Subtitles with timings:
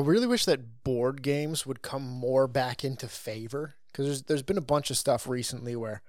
[0.00, 4.42] I really wish that board games would come more back into favor because there's there's
[4.42, 6.02] been a bunch of stuff recently where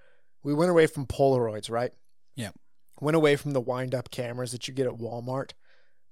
[0.43, 1.91] we went away from Polaroids, right?
[2.35, 2.51] Yeah.
[2.99, 5.51] Went away from the wind up cameras that you get at Walmart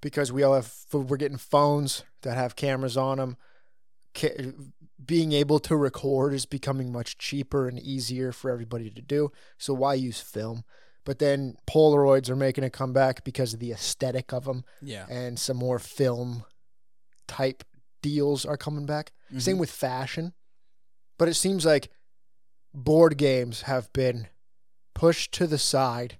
[0.02, 3.38] because we all have we're getting phones that have cameras on them.
[4.16, 4.54] Ca-
[5.06, 9.32] being able to record is becoming much cheaper and easier for everybody to do.
[9.58, 10.64] So why use film?
[11.06, 15.06] But then Polaroids are making a comeback because of the aesthetic of them Yeah.
[15.10, 16.44] and some more film
[17.28, 17.64] type
[18.02, 19.12] deals are coming back.
[19.30, 19.40] Mm-hmm.
[19.40, 20.34] Same with fashion.
[21.18, 21.90] But it seems like
[22.74, 24.28] board games have been
[24.94, 26.18] pushed to the side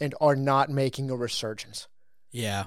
[0.00, 1.88] and are not making a resurgence.
[2.30, 2.66] Yeah.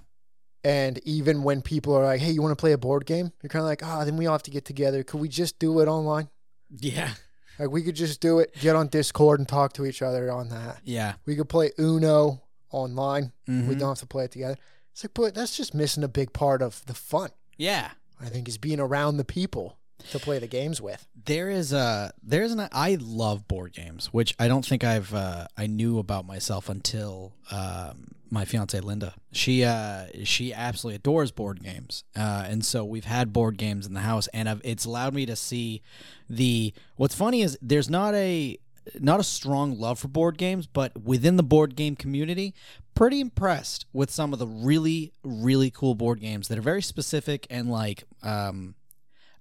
[0.63, 3.31] And even when people are like, hey, you want to play a board game?
[3.41, 5.03] You're kind of like, ah, then we all have to get together.
[5.03, 6.29] Could we just do it online?
[6.69, 7.11] Yeah.
[7.57, 10.49] Like, we could just do it, get on Discord and talk to each other on
[10.49, 10.79] that.
[10.83, 11.13] Yeah.
[11.25, 13.31] We could play Uno online.
[13.47, 13.79] We Mhm.
[13.79, 14.57] don't have to play it together.
[14.91, 17.29] It's like, but that's just missing a big part of the fun.
[17.57, 17.91] Yeah.
[18.19, 19.77] I think is being around the people
[20.11, 21.07] to play the games with.
[21.25, 25.47] There is a there's an I love board games, which I don't think I've uh,
[25.57, 29.13] I knew about myself until um, my fiance Linda.
[29.31, 33.93] She uh, she absolutely adores board games, uh, and so we've had board games in
[33.93, 35.81] the house, and I've, it's allowed me to see
[36.29, 36.73] the.
[36.95, 38.57] What's funny is there's not a
[38.99, 42.55] not a strong love for board games, but within the board game community,
[42.95, 47.45] pretty impressed with some of the really really cool board games that are very specific
[47.49, 48.75] and like um,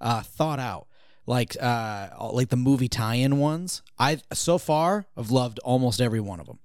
[0.00, 0.86] uh, thought out
[1.26, 6.40] like uh like the movie tie-in ones i so far i've loved almost every one
[6.40, 6.58] of them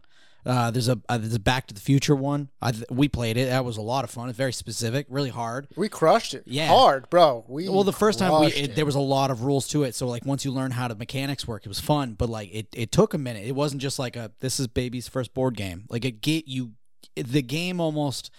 [0.46, 2.50] uh, there's a uh, there's a Back to the Future one.
[2.62, 3.46] I we played it.
[3.46, 4.28] That was a lot of fun.
[4.28, 5.68] It's very specific, really hard.
[5.78, 6.44] We crushed it.
[6.46, 6.68] Yeah.
[6.68, 7.46] Hard, bro.
[7.48, 8.76] We Well, the first time we it, it.
[8.76, 9.96] there was a lot of rules to it.
[9.96, 12.16] So like once you learn how the mechanics work, it was fun.
[12.16, 13.46] But like it, it took a minute.
[13.46, 15.86] It wasn't just like a this is baby's first board game.
[15.90, 16.74] Like it get you,
[17.16, 18.30] the game almost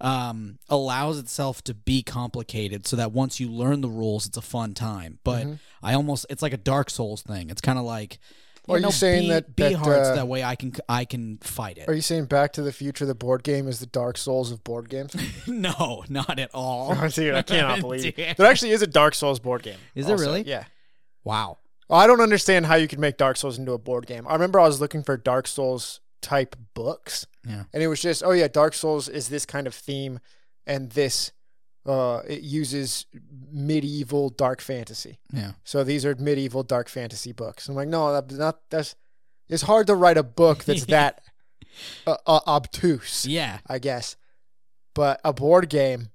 [0.00, 4.42] um, allows itself to be complicated so that once you learn the rules, it's a
[4.42, 5.18] fun time.
[5.24, 5.54] But Mm-hmm.
[5.82, 7.50] I almost it's like a Dark Souls thing.
[7.50, 8.18] It's kind of like.
[8.68, 11.04] You are you saying be, that- be that, hard uh, that way I can I
[11.04, 11.88] can fight it?
[11.88, 14.64] Are you saying Back to the Future, the board game, is the Dark Souls of
[14.64, 15.14] board games?
[15.46, 16.92] no, not at all.
[17.10, 18.16] Dude, I cannot believe it.
[18.16, 18.36] Dude.
[18.36, 19.78] There actually is a Dark Souls board game.
[19.94, 20.26] Is there also.
[20.26, 20.42] really?
[20.42, 20.64] Yeah.
[21.22, 21.58] Wow.
[21.88, 24.26] I don't understand how you could make Dark Souls into a board game.
[24.26, 27.64] I remember I was looking for Dark Souls type books, Yeah.
[27.72, 30.18] and it was just, oh yeah, Dark Souls is this kind of theme,
[30.66, 31.30] and this,
[31.86, 33.06] uh, it uses
[33.52, 35.20] medieval dark fantasy.
[35.32, 35.52] Yeah.
[35.62, 37.68] So these are medieval dark fantasy books.
[37.68, 38.96] I'm like, no, that's not that's.
[39.48, 41.22] It's hard to write a book that's that
[42.06, 43.58] uh, uh, obtuse, Yeah.
[43.68, 44.16] I guess.
[44.94, 46.08] But a board game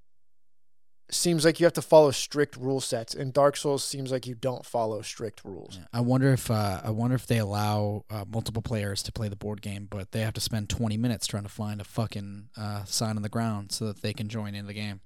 [1.11, 4.35] seems like you have to follow strict rule sets, and Dark Souls seems like you
[4.35, 5.79] don't follow strict rules.
[5.93, 9.35] I wonder if uh, I wonder if they allow uh, multiple players to play the
[9.35, 12.83] board game, but they have to spend 20 minutes trying to find a fucking uh,
[12.85, 15.01] sign on the ground so that they can join in the game.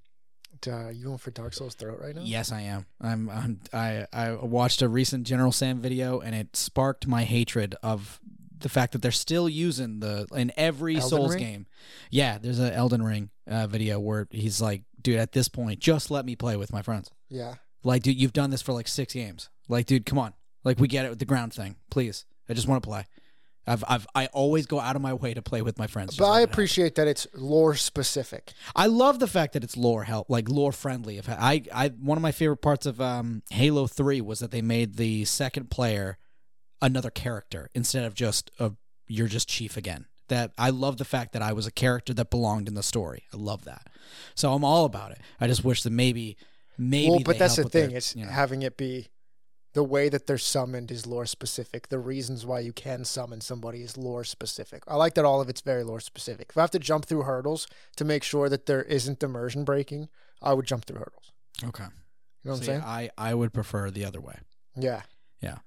[0.67, 2.21] Uh, you going for Dark Souls throat right now?
[2.23, 2.85] Yes, I am.
[3.01, 7.75] I'm, I'm I I watched a recent General Sam video and it sparked my hatred
[7.83, 8.19] of
[8.57, 11.43] the fact that they're still using the in every Elden Souls Ring?
[11.43, 11.65] game.
[12.09, 16.11] Yeah, there's an Elden Ring uh, video where he's like, "Dude, at this point, just
[16.11, 17.55] let me play with my friends." Yeah.
[17.83, 19.49] Like, dude, you've done this for like six games.
[19.69, 20.33] Like, dude, come on.
[20.63, 21.75] Like, we get it with the ground thing.
[21.91, 23.05] Please, I just want to play.
[23.67, 26.17] I've, I've, I always go out of my way to play with my friends.
[26.17, 28.53] But I appreciate that it's lore specific.
[28.75, 31.17] I love the fact that it's lore help, like lore friendly.
[31.17, 34.61] If I, I, one of my favorite parts of um, Halo Three was that they
[34.61, 36.17] made the second player
[36.81, 38.73] another character instead of just a
[39.07, 40.05] you're just Chief again.
[40.29, 43.23] That I love the fact that I was a character that belonged in the story.
[43.33, 43.87] I love that.
[44.33, 45.19] So I'm all about it.
[45.39, 46.35] I just wish that maybe,
[46.77, 47.09] maybe.
[47.11, 47.89] well, but that's the thing.
[47.89, 48.31] their- it's you know.
[48.31, 49.09] having it be
[49.73, 51.89] the way that they're summoned is lore specific.
[51.89, 54.83] The reasons why you can summon somebody is lore specific.
[54.87, 56.47] I like that all of it's very lore specific.
[56.49, 60.07] If I have to jump through hurdles to make sure that there isn't immersion breaking,
[60.41, 61.31] I would jump through hurdles.
[61.63, 61.83] okay.
[62.43, 62.83] You know what See, I'm saying?
[62.83, 64.37] I, I would prefer the other way.
[64.75, 65.01] yeah.
[65.41, 65.57] Yeah,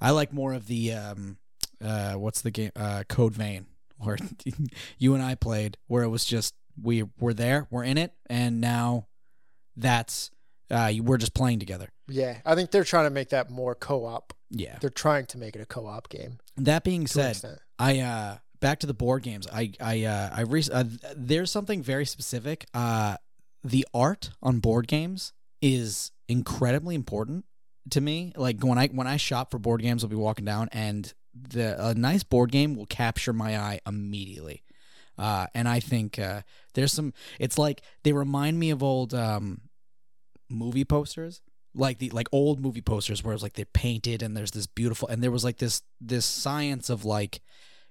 [0.00, 1.36] I like more of the um,
[1.84, 2.70] uh, what's the game?
[2.74, 3.66] Uh, Code Vein,
[3.98, 4.16] where
[4.98, 8.60] you and I played, where it was just we were there, we're in it, and
[8.60, 9.08] now
[9.76, 10.30] that's
[10.70, 11.88] uh, we're just playing together.
[12.08, 12.38] Yeah.
[12.44, 14.32] I think they're trying to make that more co op.
[14.50, 14.78] Yeah.
[14.80, 16.38] They're trying to make it a co op game.
[16.56, 17.60] That being said.
[17.78, 19.46] I uh back to the board games.
[19.52, 20.84] I I uh I re- uh,
[21.16, 22.66] there's something very specific.
[22.74, 23.16] Uh
[23.62, 27.44] the art on board games is incredibly important
[27.90, 28.32] to me.
[28.36, 31.88] Like when I when I shop for board games, I'll be walking down and the
[31.88, 34.62] a nice board game will capture my eye immediately.
[35.16, 36.42] Uh, and I think uh,
[36.74, 37.12] there's some.
[37.40, 39.62] It's like they remind me of old um,
[40.48, 41.40] movie posters,
[41.74, 45.08] like the like old movie posters where it's like they're painted and there's this beautiful
[45.08, 47.40] and there was like this this science of like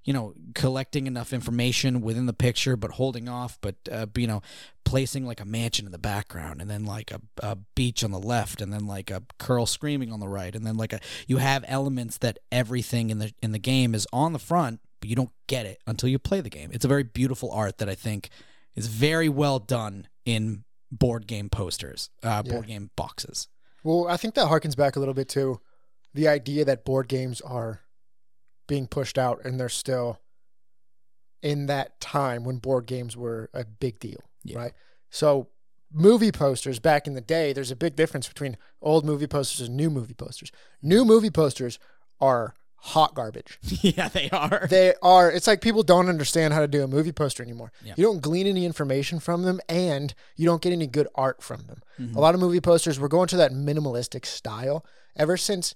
[0.07, 4.42] you know, collecting enough information within the picture, but holding off, but uh, you know,
[4.86, 8.19] placing like a mansion in the background, and then like a, a beach on the
[8.19, 11.38] left, and then like a curl screaming on the right, and then like a you
[11.38, 15.15] have elements that everything in the in the game is on the front, but you
[15.15, 16.69] don't get it until you play the game.
[16.71, 18.30] It's a very beautiful art that I think
[18.75, 22.54] is very well done in board game posters, uh, Yeah.
[22.54, 23.50] board game boxes.
[23.83, 25.59] Well, I think that harkens back a little bit to
[26.13, 27.81] the idea that board games are
[28.67, 30.19] being pushed out and they're still
[31.41, 34.57] in that time when board games were a big deal, Yeah.
[34.57, 34.73] right?
[35.09, 35.47] So,
[35.93, 39.77] movie posters back in the day, there's a big difference between old movie posters and
[39.77, 40.51] new movie posters.
[40.81, 41.79] New movie posters
[42.19, 43.59] are hot garbage.
[43.81, 44.67] yeah, they are.
[44.69, 47.71] They are, it's like people don't understand how to do a movie poster anymore.
[47.83, 47.93] Yeah.
[47.97, 51.61] You don't glean any information from them and you don't get any good art from
[51.67, 51.81] them.
[51.99, 52.15] Mhm.
[52.15, 54.85] A lot of movie posters, we're going to that minimalistic style
[55.15, 55.73] ever since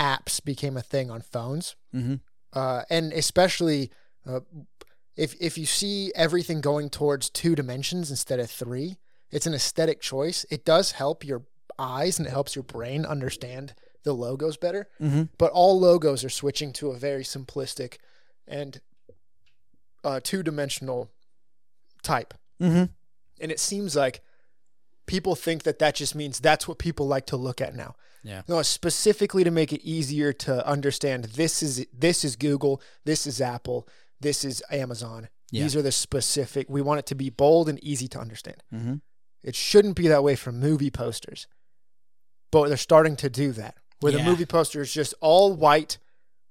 [0.00, 1.76] apps became a thing on phones.
[1.92, 2.14] hmm
[2.52, 3.90] Uh, and especially
[4.26, 4.40] uh,
[5.16, 8.96] if, if you see everything going towards two dimensions instead of three,
[9.30, 10.44] it's an aesthetic choice.
[10.50, 11.42] It does help your
[11.78, 14.88] eyes and it helps your brain understand the logos better.
[14.98, 17.98] Hmm but all logos are switching to a very simplistic
[18.48, 18.80] and
[20.02, 21.10] uh, two-dimensional
[22.02, 22.34] type.
[22.58, 22.84] Hmm
[23.40, 24.22] and it seems like
[25.06, 28.42] people think that that just means that's what people like to look at now Yeah.
[28.48, 33.40] no specifically to make it easier to understand this is this is google this is
[33.40, 33.88] apple
[34.20, 35.62] this is amazon Yeah.
[35.62, 38.94] these are the specific we want it to be bold and easy to understand hmm
[39.42, 41.46] it shouldn't be that way for movie posters
[42.52, 45.96] but they're starting to do that where the movie poster is just all white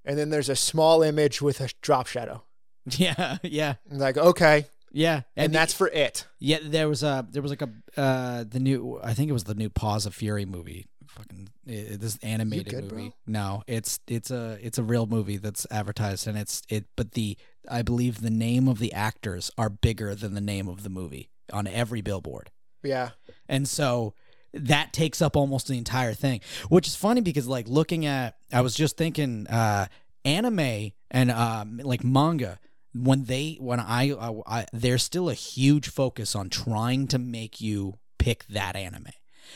[0.06, 2.44] and then there's a small image with a drop shadow
[2.98, 6.58] Yeah, yeah, like okay yeah, and, the- that's for it yeah.
[6.64, 9.54] There was a there was like a uh the new I think it was the
[9.54, 10.88] new Paws of Fury movie.
[11.10, 13.10] Fucking i this animated good, movie.
[13.10, 13.14] bro?
[13.28, 16.86] No, it's it's a it's a real movie that's advertised and it's it.
[16.96, 17.38] But the
[17.70, 21.30] I believe the name of the actors are bigger than the name of the movie
[21.52, 22.52] on every billboard.
[22.84, 23.10] yeah
[23.48, 24.14] And so
[24.54, 28.62] that takes up almost the entire thing, which is funny because like looking at, I
[28.62, 29.88] was just thinking, uh,
[30.26, 32.60] anime and um, like manga.
[32.94, 37.62] When they, when I, I, I, there's still a huge focus on trying to make
[37.62, 39.06] you pick that anime.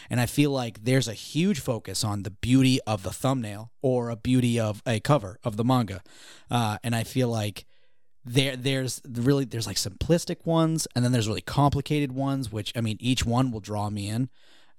[0.10, 4.10] And I feel like there's a huge focus on the beauty of the thumbnail or
[4.10, 6.02] a beauty of a cover of the manga.
[6.50, 7.66] Uh, and I feel like
[8.26, 12.82] there there's really there's like simplistic ones and then there's really complicated ones which i
[12.82, 14.30] mean each one will draw me in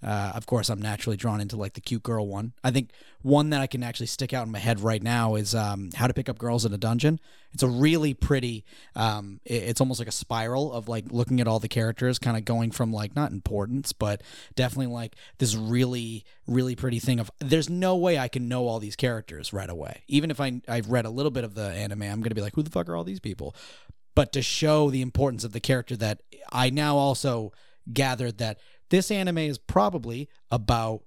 [0.05, 2.53] uh, of course i'm naturally drawn into like the cute girl one.
[2.63, 2.91] I think
[3.23, 6.07] one that i can actually stick out in my head right now is um, how
[6.07, 7.19] to pick up girls in a dungeon.
[7.53, 8.65] It's a really pretty
[8.95, 12.37] um, it- it's almost like a spiral of like looking at all the characters kind
[12.37, 14.23] of going from like not importance but
[14.55, 18.79] definitely like this really really pretty thing of there's no way i can know all
[18.81, 20.03] these characters right away.
[20.09, 22.55] Even if i i've read a little bit of the anime i'm gonna be like
[22.55, 23.55] who the fuck are all these people?
[24.15, 26.21] But to show the importance of the character that
[26.53, 27.53] i now also
[27.93, 28.59] gathered that
[28.95, 31.03] this anime is probably about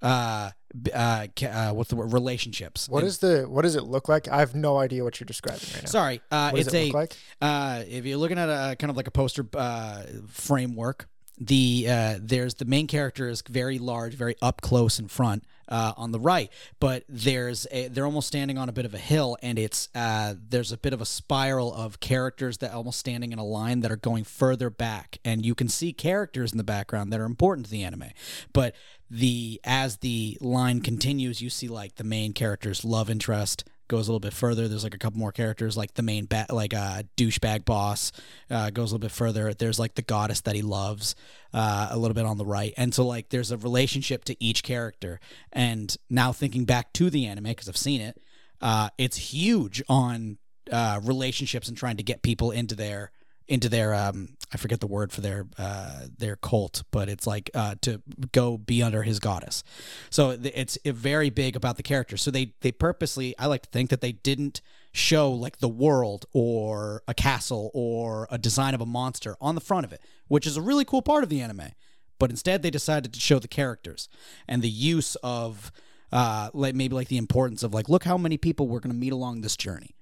[0.00, 0.50] uh
[0.94, 2.88] uh, uh what's the word relationships.
[2.88, 4.26] What And- is the what does it look like?
[4.28, 5.88] I have no idea what you're describing right now.
[5.90, 7.16] Sorry uh what does it's it a like?
[7.40, 11.08] uh, if you're looking at a kind of like a poster uh, framework,
[11.38, 15.92] the uh, there's the main character is very large, very up close in front uh,
[15.96, 16.50] on the right,
[16.80, 20.34] but there's a, they're almost standing on a bit of a hill, and it's uh,
[20.48, 23.90] there's a bit of a spiral of characters that almost standing in a line that
[23.90, 27.66] are going further back, and you can see characters in the background that are important
[27.66, 28.10] to the anime,
[28.52, 28.74] but
[29.10, 34.10] the as the line continues, you see like the main character's love interest goes a
[34.10, 34.68] little bit further.
[34.68, 38.12] There's like a couple more characters, like the main ba- like uh, douchebag boss
[38.50, 39.52] uh, goes a little bit further.
[39.54, 41.14] There's like the goddess that he loves
[41.52, 44.62] uh, a little bit on the right, and so like there's a relationship to each
[44.62, 45.20] character.
[45.52, 48.20] And now thinking back to the anime because I've seen it,
[48.60, 50.38] uh, it's huge on
[50.70, 53.10] uh, relationships and trying to get people into their
[53.48, 57.50] into their um I forget the word for their uh their cult, but it's like
[57.54, 59.64] uh to go be under his goddess.
[60.10, 62.16] So it's very big about the character.
[62.16, 64.60] So they they purposely I like to think that they didn't
[64.92, 69.60] show like the world or a castle or a design of a monster on the
[69.60, 71.70] front of it, which is a really cool part of the anime.
[72.18, 74.08] But instead they decided to show the characters
[74.46, 75.72] and the use of
[76.12, 79.00] uh like maybe like the importance of like look how many people we're going to
[79.00, 79.96] meet along this journey.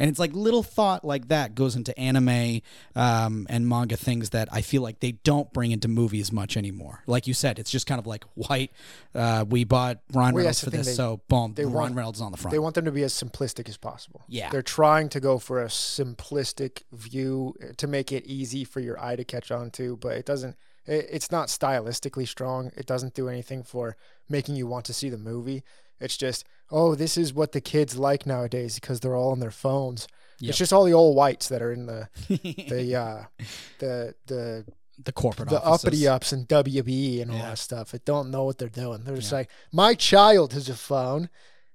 [0.00, 2.62] And it's like little thought like that goes into anime
[2.96, 7.02] um, and manga things that I feel like they don't bring into movies much anymore.
[7.06, 8.72] Like you said, it's just kind of like white.
[9.14, 12.20] Uh, we bought Ryan Well, Reynolds for this, they- so boom, they Ryan want- Reynolds
[12.20, 12.50] on the front.
[12.52, 14.22] They want them to be as simplistic as possible.
[14.26, 14.48] Yeah.
[14.50, 18.98] They're trying to go for a simplistic view uh, to make it easy for your
[19.02, 22.72] eye to catch on to, but it doesn't it, it's not stylistically strong.
[22.76, 23.96] It doesn't do anything for
[24.28, 25.62] making you want to see the movie.
[26.00, 29.50] It's just, oh, this is what the kids like nowadays because they're all on their
[29.50, 30.06] phones.
[30.38, 30.48] Yep.
[30.50, 33.24] It's just all the old whites that are in the the uh,
[33.78, 34.64] the the
[35.02, 35.84] the corporate the offices.
[35.86, 37.50] uppity ups and WB and all Yeah.
[37.50, 37.90] that stuff.
[37.92, 39.04] That don't know what they're doing.
[39.04, 39.38] They're just Yeah.
[39.38, 41.28] like, my child has a phone,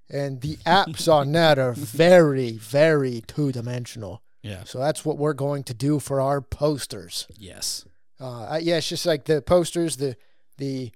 [0.08, 4.22] and the apps on that are very very two dimensional.
[4.42, 4.62] Yeah.
[4.64, 7.26] So that's what we're going to do for our posters.
[7.36, 7.84] Yes.
[8.20, 10.16] Uh, yeah, it's just like the posters, the
[10.58, 10.92] the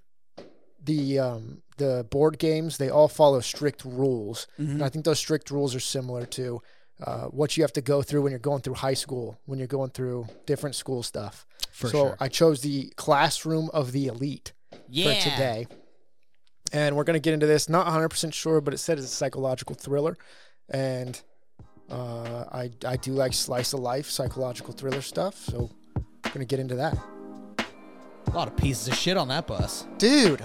[0.82, 2.78] the um the board games.
[2.78, 4.72] They all follow strict rules, Mm-hmm.
[4.72, 6.62] and I think those strict rules are similar to
[7.02, 9.66] uh, what you have to go through when you're going through high school, when you're
[9.78, 11.46] going through different school stuff.
[11.72, 12.16] For so sure.
[12.20, 14.52] I chose the classroom of the elite
[14.88, 15.14] yeah.
[15.14, 15.66] for today.
[16.72, 17.68] And we're going to get into this.
[17.68, 20.16] Not 100% sure, but it said it's a psychological thriller.
[20.68, 21.20] And
[21.90, 25.36] uh, I, I do like slice of life, psychological thriller stuff.
[25.36, 26.96] So we're going to get into that.
[28.26, 29.86] A lot of pieces of shit on that bus.
[29.98, 30.42] Dude,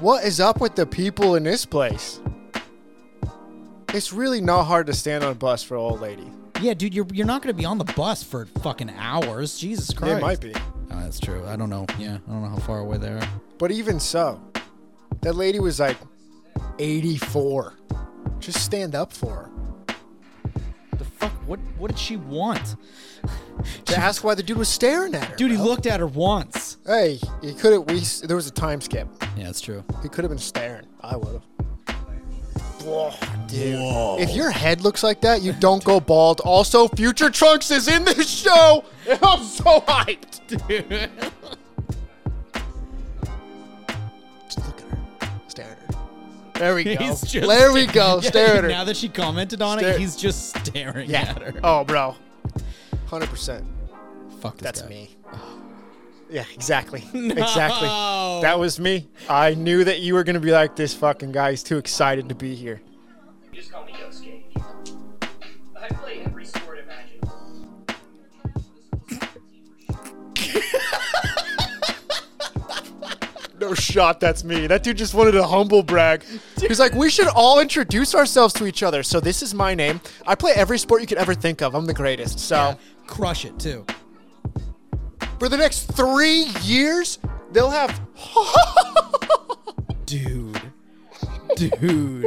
[0.00, 2.20] what is up with the people in this place?
[3.92, 6.30] It's really not hard to stand on a bus for an old lady.
[6.60, 9.58] Yeah, dude, you're you're not gonna be on the bus for fucking hours.
[9.58, 10.18] Jesus Christ.
[10.18, 10.52] It might be.
[10.54, 11.44] Oh, that's true.
[11.46, 11.86] I don't know.
[11.98, 13.28] Yeah, I don't know how far away they are.
[13.58, 14.40] But even so,
[15.22, 15.96] that lady was like
[16.78, 17.74] 84.
[18.38, 19.50] Just stand up for her.
[20.96, 21.32] The fuck?
[21.46, 21.60] What?
[21.78, 22.76] What did she want?
[23.86, 25.36] To ask why the dude was staring at her.
[25.36, 25.66] Dude, he bro.
[25.66, 26.78] looked at her once.
[26.86, 27.84] Hey, he could have.
[27.90, 29.08] We there was a time skip.
[29.36, 29.84] Yeah, that's true.
[30.02, 30.86] He could have been staring.
[31.00, 31.42] I would have.
[32.84, 33.12] Whoa,
[33.46, 34.20] dude.
[34.20, 36.40] If your head looks like that, you don't go bald.
[36.40, 38.84] Also, Future Trunks is in this show,
[39.22, 40.40] I'm so hyped.
[40.66, 41.10] Dude.
[44.46, 46.00] Just look at her, stare at her.
[46.54, 46.96] There we go.
[46.96, 48.20] He's just there we go.
[48.22, 48.70] Yeah, stare at her.
[48.70, 51.20] Now that she commented on Stare- it, he's just staring yeah.
[51.36, 51.60] at her.
[51.62, 52.16] Oh, bro.
[53.10, 53.66] Hundred percent.
[54.40, 54.88] Fuck this That's guy.
[54.88, 55.10] me.
[55.32, 55.56] Oh.
[56.30, 57.02] Yeah, exactly.
[57.12, 57.88] Exactly.
[58.42, 59.08] That was me.
[59.28, 61.50] I knew that you were gonna be like this fucking guy.
[61.50, 62.80] He's too excited to be here.
[63.52, 64.44] Just call me Ghost Cage.
[65.76, 67.36] I play every sport imaginable.
[73.58, 74.66] No shot, that's me.
[74.66, 76.24] That dude just wanted to humble brag.
[76.58, 79.02] He's like, we should all introduce ourselves to each other.
[79.02, 80.00] So this is my name.
[80.26, 81.74] I play every sport you could ever think of.
[81.74, 82.38] I'm the greatest.
[82.38, 82.74] So Yeah,
[83.10, 83.84] crush it too.
[85.38, 87.18] for the next three years,
[87.52, 88.00] they'll have.
[90.06, 90.60] Dude.
[91.56, 92.24] Dude.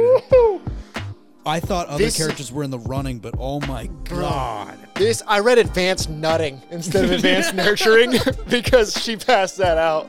[1.46, 4.78] I thought other This- characters were in the running, but oh my god.
[4.94, 8.14] This I read advanced nutting instead of advanced nurturing
[8.48, 10.08] because she passed that out.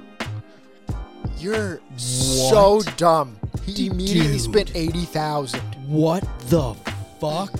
[1.37, 3.37] You're so dumb.
[3.65, 5.61] He immediately spent eighty thousand.
[5.87, 6.75] What the
[7.19, 7.51] fuck?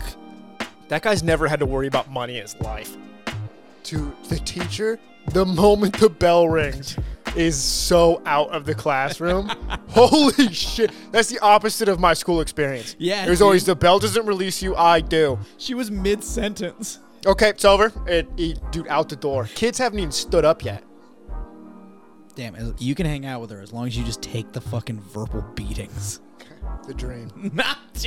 [0.88, 2.95] That guy's never had to worry about money in his life.
[3.86, 5.00] To the teacher,
[5.32, 6.98] the moment the bell rings
[7.36, 9.48] is so out of the classroom.
[9.89, 10.92] Holy shit.
[11.12, 12.96] That's the opposite of my school experience.
[12.98, 13.46] Yeah, There's dude.
[13.46, 15.38] always the bell doesn't release you, I do.
[15.58, 17.00] She was mid sentence.
[17.27, 17.92] Okay, it's over.
[18.08, 19.46] It, it- dude, out the door.
[19.54, 20.84] Kids haven't even stood up yet.
[22.36, 25.00] Damn, you can hang out with her as long as you just take the fucking
[25.00, 26.20] verbal beatings.
[26.88, 27.30] The dream.
[27.54, 27.77] Not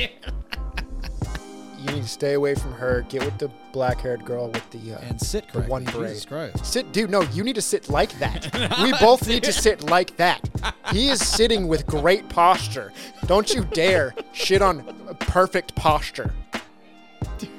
[1.79, 3.05] You need to stay away from her.
[3.09, 4.93] Get with the black haired girl with the.
[4.95, 5.71] Uh, and sit The correctly.
[5.71, 6.25] one Jesus.
[6.25, 6.65] Christ.
[6.65, 7.09] Sit, dude.
[7.09, 8.79] No, you need to sit like that.
[8.83, 10.47] we both need to sit like that.
[10.91, 12.91] He is sitting with great posture.
[13.27, 14.83] Don't you dare shit on
[15.19, 16.33] perfect posture.
[17.37, 17.49] Dude,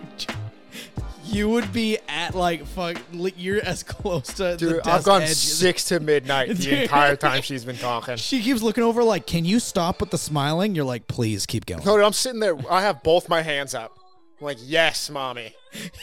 [1.25, 2.97] you would be at like fuck.
[3.13, 6.83] li- You're as close to the Dude, desk I've gone edge six to midnight the
[6.83, 8.17] entire time she's been talking.
[8.17, 11.67] She keeps looking over like, "Can you stop with the smiling?" You're like, "Please keep
[11.67, 12.57] going." No, dude, I'm sitting there.
[12.69, 13.97] I have both my hands up.
[14.41, 15.55] I'm like, yes, mommy.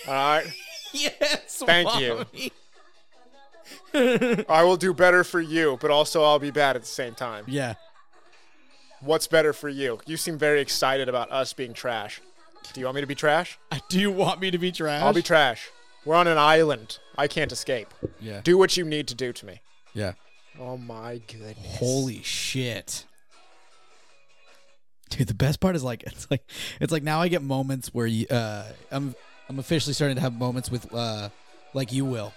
[0.07, 0.45] All right.
[0.93, 1.63] yes.
[1.65, 2.25] Thank you.
[4.47, 7.45] I will do better for you, but also I'll be bad at the same time.
[7.47, 7.75] Yeah.
[9.01, 9.99] What's better for you?
[10.05, 12.21] You seem very excited about us being trash.
[12.73, 13.57] Do you want me to be trash?
[13.89, 15.01] Do you want me to be trash?
[15.01, 15.69] I'll be trash.
[16.05, 16.99] We're on an island.
[17.17, 17.93] I can't escape.
[18.19, 18.41] yeah.
[18.43, 19.61] Do what you need to do to me.
[19.93, 20.13] Yeah.
[20.59, 21.77] Oh my goodness.
[21.77, 23.05] Holy shit.
[25.09, 26.43] Dude, the best part is like it's like
[26.79, 29.15] it's like now I get moments where you uh I'm
[29.49, 31.29] I'm officially starting to have moments with uh
[31.73, 32.33] like you will.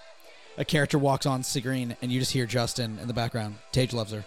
[0.59, 3.57] A character walks on screen and you just hear Justin in the background.
[3.73, 4.25] Tage loves her.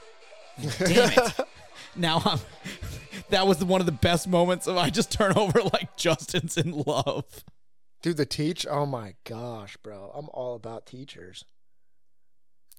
[0.80, 1.40] Damn it.
[1.96, 2.40] now I'm
[3.30, 6.72] that was one of the best moments of I just turn over like Justin's in
[6.72, 7.44] love.
[8.02, 8.66] Dude, the teach.
[8.70, 10.12] Oh my gosh, bro.
[10.14, 11.46] I'm all about teachers.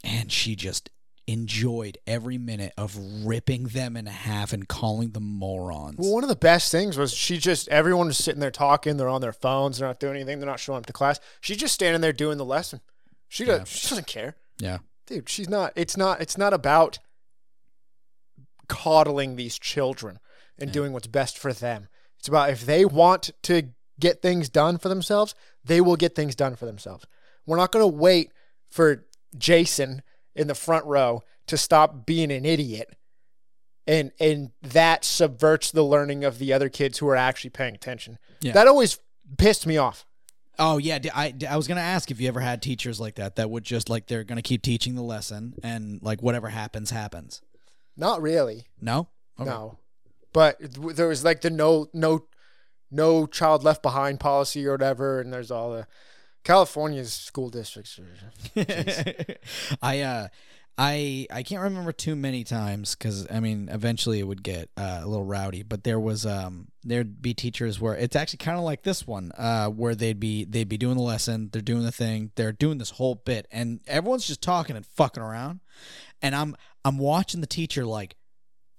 [0.03, 0.91] And she just
[1.27, 5.97] enjoyed every minute of ripping them in half and calling them morons.
[5.99, 8.97] Well, one of the best things was she just everyone was sitting there talking.
[8.97, 9.79] They're on their phones.
[9.79, 10.39] They're not doing anything.
[10.39, 11.21] They're not showing up to class.
[11.41, 12.81] She's just standing there doing the lesson.
[13.29, 13.61] She does.
[13.61, 13.65] Yeah.
[13.65, 14.79] She doesn't care, yeah.
[15.07, 15.29] dude.
[15.29, 15.73] She's not.
[15.77, 16.21] It's not.
[16.21, 16.99] It's not about
[18.69, 20.19] coddling these children.
[20.59, 21.89] and doing what's best for them.
[22.19, 26.35] It's about if they want to get things done for themselves, they will get things
[26.35, 27.07] done for themselves.
[27.47, 28.33] We're not going to wait
[28.69, 29.05] for
[29.37, 30.03] Jason
[30.35, 32.97] in the front row to stop being an idiot.
[33.87, 38.19] And and that subverts the learning of the other kids who are actually paying attention.
[38.41, 38.53] Yeah.
[38.53, 38.99] That always
[39.37, 40.07] pissed me off.
[40.59, 43.51] Oh yeah, I, I was gonna ask if you ever had teachers like that that
[43.51, 47.43] would just like they're gonna keep teaching the lesson and like whatever happens happens.
[47.97, 48.67] Not really.
[48.81, 49.51] No, Okay.
[49.51, 49.79] No.
[50.33, 52.27] But there was like the no no
[52.91, 55.87] no child left behind policy or whatever and there's all the
[56.45, 57.99] California's school districts.
[57.99, 59.35] are-
[59.83, 60.29] I uh
[60.77, 65.01] I I can't remember too many times because I mean eventually it would get uh,
[65.03, 65.63] a little rowdy.
[65.63, 69.31] But there was um there'd be teachers where it's actually kind of like this one
[69.39, 72.79] uh where they'd be they'd be doing the lesson, they're doing the thing, they're doing
[72.79, 75.61] this whole bit, and everyone's just talking and fucking around,
[76.23, 78.17] and I'm I'm watching the teacher like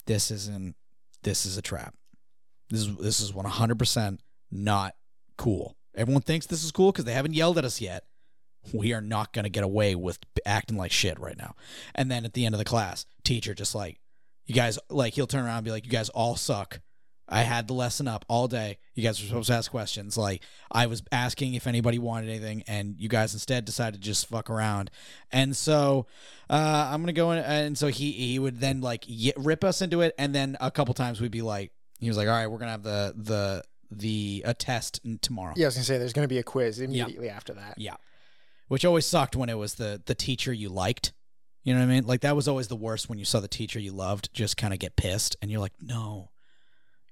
[0.05, 0.75] this isn't
[1.23, 1.95] this is a trap.
[2.69, 4.19] This is this is one hundred percent
[4.51, 4.95] not
[5.37, 5.75] cool.
[5.95, 8.05] Everyone thinks this is cool because they haven't yelled at us yet
[8.73, 11.55] we are not going to get away with acting like shit right now.
[11.93, 13.99] And then at the end of the class, teacher just like,
[14.45, 16.79] you guys, like, he'll turn around and be like, you guys all suck.
[17.27, 18.77] I had the lesson up all day.
[18.93, 20.15] You guys were supposed to ask questions.
[20.15, 24.27] Like, I was asking if anybody wanted anything, and you guys instead decided to just
[24.27, 24.91] fuck around.
[25.31, 26.05] And so,
[26.47, 27.39] uh, I'm going to go in.
[27.39, 30.13] And so he, he would then like y- rip us into it.
[30.19, 32.67] And then a couple times we'd be like, he was like, all right, we're going
[32.67, 35.53] to have the, the, the, a test tomorrow.
[35.55, 37.75] Yeah, I was gonna say there's gonna be a quiz immediately after that.
[37.77, 37.95] Yeah.
[38.67, 41.13] Which always sucked when it was the the teacher you liked.
[41.63, 42.05] You know what I mean?
[42.05, 44.73] Like that was always the worst when you saw the teacher you loved just kind
[44.73, 46.31] of get pissed and you're like, "No.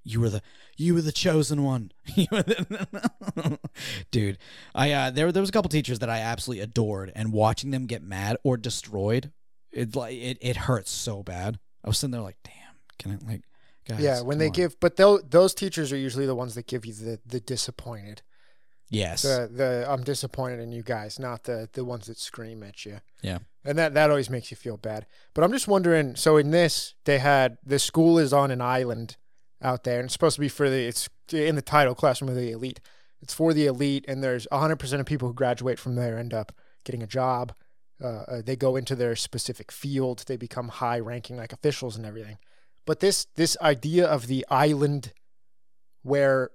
[0.04, 0.42] You were the
[0.78, 3.60] you were the chosen one." You were the-
[4.12, 4.38] Dude,
[4.76, 7.86] I uh there there was a couple teachers that I absolutely adored and watching them
[7.86, 9.32] get mad or destroyed,
[9.72, 11.60] it like it it hurts so bad.
[11.84, 13.42] I was sitting there like, "Damn, can I like
[13.88, 16.68] guys, Yeah, when they on." give, but those those teachers are usually the ones that
[16.68, 18.22] give you the the disappointed.
[18.90, 19.24] Yes.
[19.24, 23.00] The the I'm disappointed in you guys, not the the ones that scream at you.
[23.22, 23.40] Yeah.
[23.66, 25.06] And that that always makes you feel bad.
[25.34, 26.16] But I'm just wondering.
[26.16, 29.18] So in this, they had the school is on an island
[29.62, 32.36] out there, and it's supposed to be for the it's in the title classroom of
[32.36, 32.80] the elite.
[33.22, 36.34] It's for the elite, and there's 100 percent of people who graduate from there end
[36.34, 36.52] up
[36.84, 37.54] getting a job.
[38.04, 40.26] Uh, uh, they go into their specific field.
[40.28, 42.38] They become high ranking like officials and everything.
[42.86, 45.14] But this this idea of the island
[46.02, 46.52] where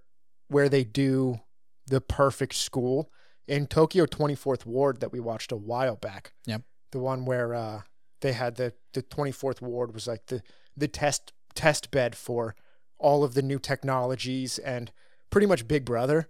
[0.48, 1.40] where they do
[1.86, 3.10] the perfect school
[3.46, 6.32] in Tokyo 24th Ward that we watched a while back.
[6.46, 6.62] Yep.
[6.92, 7.82] The one where uh,
[8.20, 10.42] they had the the 24th Ward was like the
[10.76, 12.54] the test test bed for
[12.98, 14.90] all of the new technologies and
[15.30, 16.28] pretty much Big Brother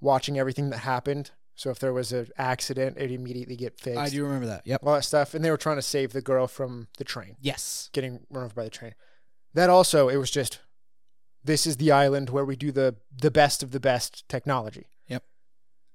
[0.00, 1.30] watching everything that happened.
[1.54, 3.98] So if there was an accident, it'd immediately get fixed.
[4.00, 4.62] I do remember that.
[4.66, 4.80] Yep.
[4.84, 7.90] all that stuff, and they were trying to save the girl from the train Yes.
[7.92, 8.94] getting run over by the train.
[9.54, 10.60] That also, it was just,
[11.44, 14.86] this is the island where we do the the best of the best technology.
[15.08, 15.24] Yep.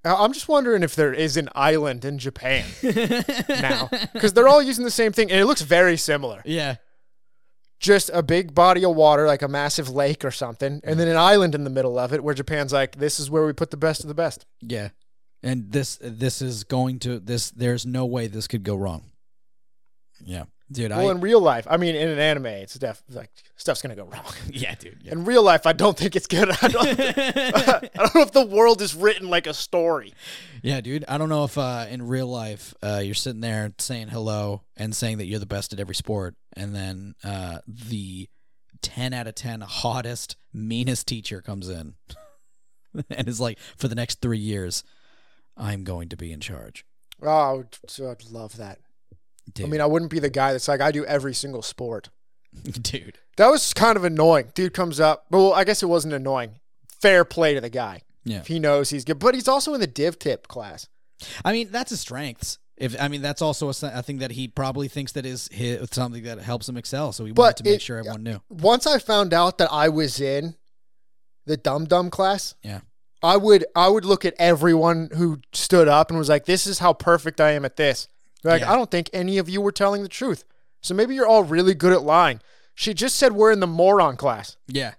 [0.04, 2.64] I'm just wondering if there is an island in Japan
[3.48, 6.42] now because they're all using the same thing, and it looks very similar.
[6.44, 6.76] Yeah.
[7.80, 10.98] Just a big body of water, like a massive lake or something, and mm-hmm.
[10.98, 13.52] then an island in the middle of it, where Japan's like, this is where we
[13.52, 14.46] put the best of the best.
[14.60, 14.88] Yeah.
[15.42, 19.04] And this this is going to this there's no way this could go wrong.
[20.24, 20.44] Yeah.
[20.70, 23.80] Dude, well, I in real life, I mean, in an anime, it's def like stuff's
[23.80, 24.24] gonna go wrong.
[24.50, 24.98] Yeah, dude.
[25.02, 25.12] Yeah.
[25.12, 26.50] In real life, I don't think it's good.
[26.62, 30.12] I don't, I don't know if the world is written like a story.
[30.62, 31.04] yeah, dude.
[31.08, 34.94] I don't know if uh, in real life uh, you're sitting there saying hello and
[34.94, 38.28] saying that you're the best at every sport, and then uh, the
[38.82, 41.94] ten out of ten hottest, meanest teacher comes in
[43.10, 44.84] and is like, for the next three years,
[45.56, 46.84] I'm going to be in charge.
[47.22, 48.78] Oh, I would, I'd love that.
[49.54, 52.10] Dude, I mean, I wouldn't be the guy that's like, I do every single sport.
[52.82, 53.18] dude.
[53.36, 54.50] That was kind of annoying.
[54.54, 55.26] Dude comes up.
[55.30, 56.58] Well, I guess it wasn't annoying.
[57.00, 58.02] Fair play to the guy.
[58.24, 58.38] Yeah.
[58.38, 59.18] If he knows he's good.
[59.18, 60.88] But he's also in the div tip class.
[61.44, 62.58] I mean, that's his strengths.
[62.76, 65.88] If I mean, that's also a, a thing that he probably thinks that is his,
[65.90, 67.12] something that helps him excel.
[67.12, 68.40] So he But wanted to make it- sure everyone knew.
[68.48, 70.54] Once I found out that I was in
[71.46, 72.80] the dum dum class, Yeah.
[73.22, 76.78] I would I would look at everyone who stood up and was like, "This is
[76.78, 78.06] how perfect I am at this."
[78.48, 78.72] Like, Yeah.
[78.72, 80.44] I don't think any of you were telling the truth.
[80.80, 82.40] So maybe you're all really good at lying.
[82.74, 84.56] She just said we're in the moron class.
[84.68, 84.94] Yeah.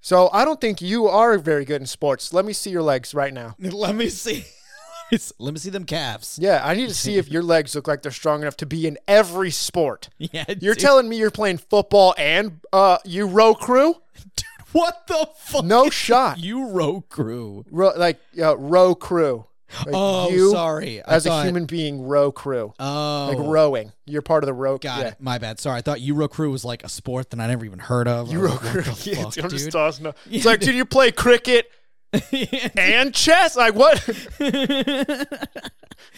[0.00, 2.32] So I don't think you are very good in sports.
[2.32, 3.54] Let me see your legs right now.
[3.58, 4.44] Let me see.
[5.38, 6.38] Let me see them calves.
[6.40, 8.86] Yeah, I need to see if your legs look like they're strong enough to be
[8.86, 10.08] in every sport.
[10.18, 10.44] Yeah.
[10.48, 10.78] You're dude.
[10.80, 13.96] telling me you're playing football and uh you row crew?
[14.36, 15.64] Dude, what the fuck?
[15.64, 16.38] No shot.
[16.38, 17.64] You row crew.
[17.70, 19.46] Ro- like uh, row crew.
[19.78, 21.02] Like oh, you sorry.
[21.02, 23.92] I as a human being, row crew, Oh, like rowing.
[24.06, 24.78] You're part of the row.
[24.78, 25.08] got yeah.
[25.08, 25.14] it.
[25.20, 25.58] My bad.
[25.58, 25.78] Sorry.
[25.78, 28.28] I thought Euro Crew was like a sport that I never even heard of.
[28.28, 28.82] I Euro was like, crew.
[29.12, 29.72] Yeah, fuck, I'm just dude?
[29.72, 30.16] tossing up.
[30.30, 31.70] It's like, dude, you play cricket
[32.76, 33.56] and chess?
[33.56, 33.98] Like what?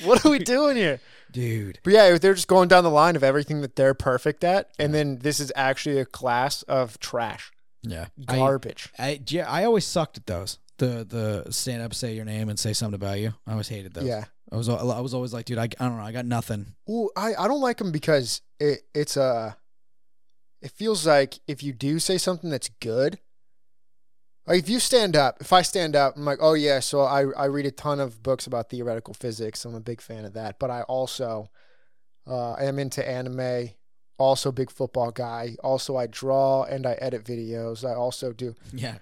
[0.04, 1.00] what are we doing here?
[1.32, 1.78] dude.
[1.82, 4.94] But yeah, they're just going down the line of everything that they're perfect at, and
[4.94, 8.06] then this is actually a class of trash, Yeah.
[8.26, 8.90] I, garbage.
[8.98, 10.58] I, yeah, I always sucked at those.
[10.78, 11.06] The
[11.44, 13.32] the stand up, say your name, and say something about you.
[13.46, 14.04] I always hated those.
[14.04, 14.24] yeah.
[14.52, 16.66] I was I was always like, dude, I, I don't know, I got nothing.
[16.88, 19.56] Ooh, I, I don't like them because it it's a.
[20.62, 23.18] It feels like if you do say something that's good,
[24.46, 27.24] like if you stand up, if I stand up, I'm like, oh yeah, so I
[27.36, 29.64] I read a ton of books about theoretical physics.
[29.64, 31.50] I'm a big fan of that, but I also
[32.26, 33.70] uh, am into anime.
[34.18, 35.56] Also, big football guy.
[35.62, 37.84] Also, I draw and I edit videos.
[37.84, 38.54] I also do.
[38.72, 38.96] Yeah,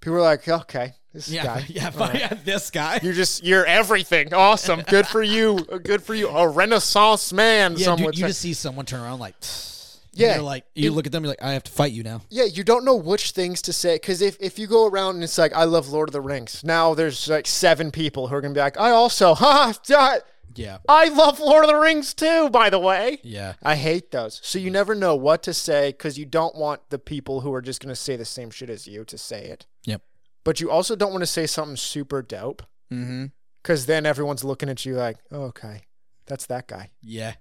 [0.00, 1.64] People are like, okay, this yeah, guy.
[1.68, 2.14] yeah, right.
[2.14, 2.34] yeah.
[2.44, 3.00] This guy.
[3.02, 4.32] You're just you're everything.
[4.32, 4.82] Awesome.
[4.82, 5.58] Good for you.
[5.70, 6.28] Uh, good for you.
[6.28, 7.74] A renaissance man.
[7.76, 8.26] Yeah, dude, you say.
[8.28, 9.34] just see someone turn around like,
[10.14, 10.36] Yeah.
[10.36, 12.22] You're like, you It- look at them, you're like, I have to fight you now.
[12.30, 15.24] Yeah, you don't know which things to say because if, if you go around and
[15.24, 18.40] it's like I love Lord of the Rings, now there's like seven people who are
[18.40, 20.18] gonna be like I also, ha, ha,
[20.58, 22.50] Yeah, I love Lord of the Rings too.
[22.50, 24.40] By the way, yeah, I hate those.
[24.42, 27.62] So you never know what to say because you don't want the people who are
[27.62, 29.66] just gonna say the same shit as you to say it.
[29.84, 30.02] Yep.
[30.44, 33.26] But you also don't want to say something super dope mm-hmm.
[33.62, 35.82] because then everyone's looking at you like, oh, okay,
[36.26, 36.90] that's that guy.
[37.02, 37.34] yeah.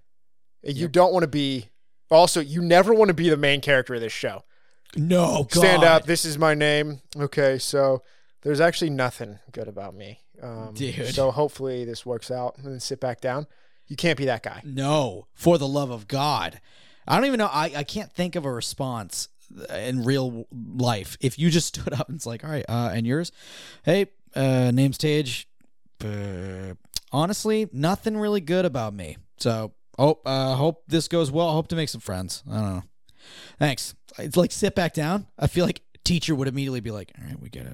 [0.64, 1.70] You don't want to be.
[2.10, 4.44] Also, you never want to be the main character of this show.
[4.96, 5.60] No, God.
[5.60, 6.06] stand up.
[6.06, 7.02] This is my name.
[7.16, 8.04] Okay, so
[8.42, 10.20] there's actually nothing good about me.
[10.42, 11.14] Um, Dude.
[11.14, 13.48] So hopefully this works out, and then sit back down.
[13.88, 14.62] You can't be that guy.
[14.66, 16.60] No, for the love of God.
[17.08, 17.50] I don't even know.
[17.52, 19.30] I, I can't think of a response
[19.74, 21.18] in real life.
[21.22, 23.32] If you just stood up and it's like, all right, uh, and yours?
[23.84, 25.48] Hey, uh, name's Tage.
[26.04, 26.74] Uh,
[27.12, 29.18] honestly, nothing really good about me.
[29.38, 31.50] So, hope uh, hope this goes well.
[31.50, 32.44] I Hope to make some friends.
[32.50, 32.84] I don't know.
[33.60, 33.96] Thanks.
[34.20, 35.28] It's like sit back down.
[35.40, 37.74] I feel like teacher would immediately be like, all right, we gotta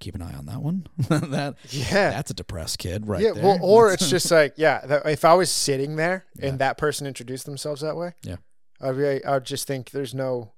[0.00, 0.86] keep an eye on that one.
[1.08, 2.10] that Yeah.
[2.10, 3.32] that's a depressed kid, right yeah.
[3.32, 3.42] there.
[3.44, 5.00] Well, or it's just like, yeah.
[5.06, 6.48] If I was sitting there Yeah.
[6.48, 8.36] and that person introduced themselves that way, Yeah.
[8.80, 10.52] I'd be, I'd just think there's no.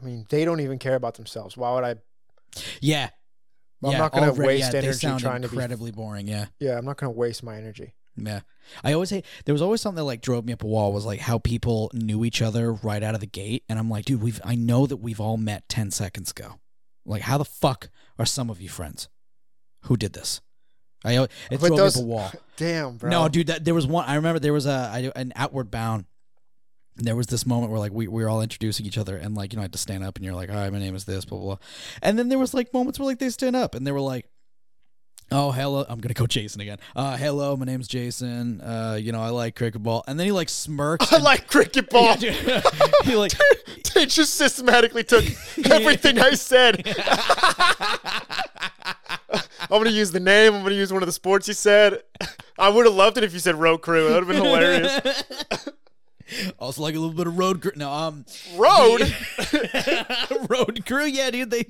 [0.00, 1.56] I mean, they don't even care about themselves.
[1.56, 1.96] Why would I?
[2.80, 3.10] yeah.
[3.82, 6.26] I'm yeah, not gonna waste yeah, energy trying to be- incredibly boring.
[6.26, 6.46] Yeah.
[6.58, 7.94] Yeah, I'm not gonna waste my energy.
[8.16, 8.40] Yeah.
[8.82, 11.06] I always hate there was always something that like drove me up a wall was
[11.06, 13.62] like how people knew each other right out of the gate.
[13.68, 16.54] And I'm like, dude, we've I know that we've all met ten seconds ago.
[17.06, 19.08] Like, how the fuck are some of you friends?
[19.82, 20.40] Who did this?
[21.04, 22.32] I it But drove those- me up a wall.
[22.56, 23.08] Damn, bro.
[23.10, 26.06] No, dude, that, there was one I remember there was a I, an outward bound.
[26.96, 29.52] There was this moment where like we, we were all introducing each other and like
[29.52, 31.24] you know I had to stand up and you're like, hi, my name is this,
[31.24, 31.58] blah blah blah.
[32.02, 34.26] And then there was like moments where like they stand up and they were like,
[35.30, 35.84] Oh, hello.
[35.88, 36.78] I'm gonna go Jason again.
[36.96, 38.60] Uh hello, my name's Jason.
[38.62, 40.02] Uh, you know, I like cricket ball.
[40.06, 41.12] And then he like smirked.
[41.12, 42.16] I and- like cricket ball.
[42.16, 42.62] Yeah,
[43.04, 43.32] he like
[43.94, 45.24] they just systematically took
[45.70, 46.82] everything I said.
[49.70, 50.54] I'm gonna use the name.
[50.54, 52.02] I'm gonna use one of the sports you said.
[52.58, 54.08] I would have loved it if you said road crew.
[54.08, 55.68] That would have been hilarious.
[56.58, 57.72] also like a little bit of road crew.
[57.76, 58.24] No, um
[58.56, 59.00] Road.
[60.50, 61.04] road crew.
[61.06, 61.50] Yeah, dude.
[61.50, 61.64] They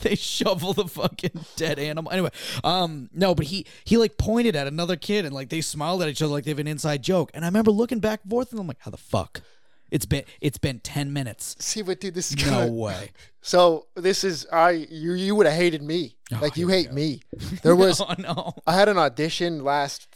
[0.00, 2.10] they shovel the fucking dead animal.
[2.12, 2.30] Anyway,
[2.64, 6.08] um, no, but he he like pointed at another kid and like they smiled at
[6.08, 7.30] each other like they have an inside joke.
[7.34, 9.42] And I remember looking back and forth and I'm like, how the fuck?
[9.90, 11.54] It's been it's been ten minutes.
[11.60, 13.10] See, but dude, this is No gonna- way.
[13.42, 14.70] So this is I.
[14.70, 16.16] You you would have hated me.
[16.34, 17.20] Oh, like you hate me.
[17.62, 18.54] There was oh no.
[18.66, 20.08] I had an audition last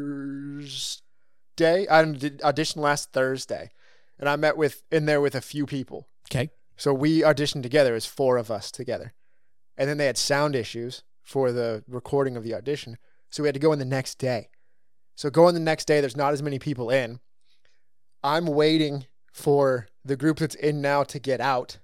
[0.00, 1.02] Thursday.
[1.60, 3.70] I auditioned last Thursday,
[4.18, 6.08] and I met with in there with a few people.
[6.30, 6.50] Okay.
[6.76, 9.12] So we auditioned together as four of us together.
[9.76, 12.96] And then they had sound issues for the recording of the audition.
[13.30, 14.48] So we had to go in the next day.
[15.14, 17.20] So going the next day, there's not as many people in.
[18.22, 21.78] I'm waiting for the group that's in now to get out.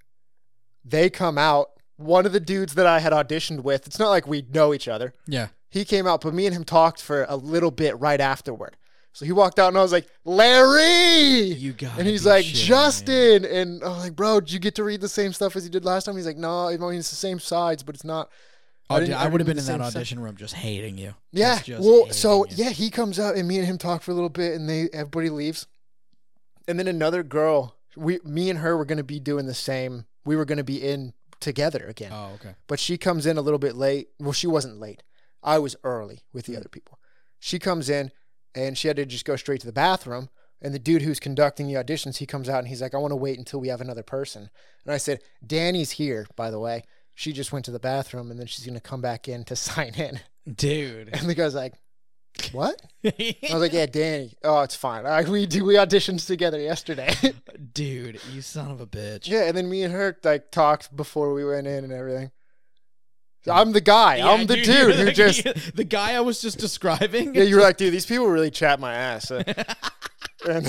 [0.85, 1.71] They come out.
[1.97, 4.89] One of the dudes that I had auditioned with, it's not like we know each
[4.89, 5.15] other.
[5.27, 5.49] Yeah.
[5.69, 8.77] He came out, but me and him talked for a little bit right afterward.
[9.17, 11.45] So he walked out and I was like, Larry!
[11.55, 12.01] You got it.
[12.01, 13.47] And he's like, Justin.
[13.47, 15.87] And I'm like, bro, did you get to read the same stuff as you did
[15.87, 16.17] last time?
[16.17, 18.29] He's like, no, I mean, it's the same sides, but it's not.
[18.91, 21.15] Oh, I dude, I, would have been in that audition room just hating you.
[21.33, 21.59] Yeah.
[21.79, 22.65] Well, so you.
[22.65, 24.91] yeah, he comes out and me and him talk for a little bit and they
[24.93, 25.67] everybody leaves.
[26.69, 30.05] And then another girl, we me and her were gonna be doing the same.
[30.27, 32.13] We were gonna be in together again.
[32.13, 32.55] Oh, okay.
[32.67, 34.09] But she comes in a little bit late.
[34.21, 35.03] Well, she wasn't late.
[35.43, 36.59] I was early with the hmm.
[36.59, 36.99] other people.
[37.39, 38.11] She comes in
[38.57, 40.29] and she had to just go straight to the bathroom.
[40.63, 43.13] And the dude who's conducting the auditions, he comes out and he's like, I want
[43.13, 44.49] to wait until we have another person.
[44.87, 46.85] And I said, Danny's here, by the way.
[47.15, 49.95] she just went to the bathroom and then she's gonna come back in to sign
[49.97, 50.21] in.
[50.53, 51.11] dude.
[51.13, 51.75] And the guy's like,
[52.53, 54.35] "What?" I was like, "Yeah, Danny.
[54.45, 55.07] Oh, it's fine.
[55.07, 57.15] I, we do we auditioned together yesterday."
[57.73, 59.29] dude, you son of a bitch.
[59.29, 62.31] yeah, and then me and her like talked before we went in and everything.
[63.51, 64.17] I'm the guy.
[64.17, 65.45] Yeah, I'm the dude, dude, who the- just
[65.77, 67.35] the guy I was just describing.
[67.35, 67.43] yeah.
[67.45, 69.31] You were like, dude, these people really chat my ass.
[69.31, 69.43] Uh,
[70.49, 70.67] and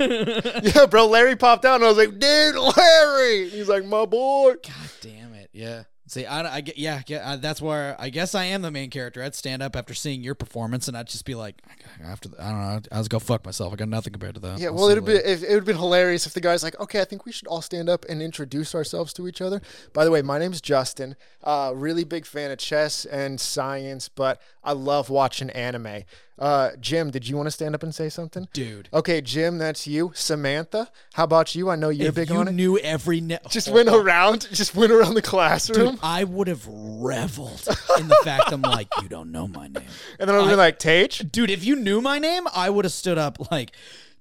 [0.00, 3.48] yeah, bro, Larry popped out and I was like, dude, Larry.
[3.50, 4.54] He's like, my boy.
[4.54, 5.50] God damn it.
[5.52, 5.84] Yeah.
[6.08, 7.36] See, I, I get, yeah, yeah.
[7.36, 9.22] That's where I guess I am the main character.
[9.22, 11.60] I'd stand up after seeing your performance, and I'd just be like,
[12.02, 13.74] after the, I don't know, I was go fuck myself.
[13.74, 14.58] I got nothing compared to that.
[14.58, 16.80] Yeah, I'll well, it'd be if, it would have been hilarious if the guy's like,
[16.80, 19.60] okay, I think we should all stand up and introduce ourselves to each other.
[19.92, 21.14] By the way, my name's Justin.
[21.44, 26.04] Uh, really big fan of chess and science, but I love watching anime.
[26.38, 28.46] Uh, Jim, did you want to stand up and say something?
[28.52, 28.88] dude.
[28.92, 30.12] Okay, Jim, that's you.
[30.14, 31.68] Samantha, how about you?
[31.70, 32.52] I know you're if big you on it.
[32.52, 36.64] knew every ne- Just went around, just went around the classroom, Dude, I would have
[36.66, 37.66] reveled
[37.98, 39.82] in the fact I'm like, you don't know my name.
[40.20, 41.18] and then I was I- like, Tage.
[41.30, 43.72] Dude, if you knew my name, I would have stood up like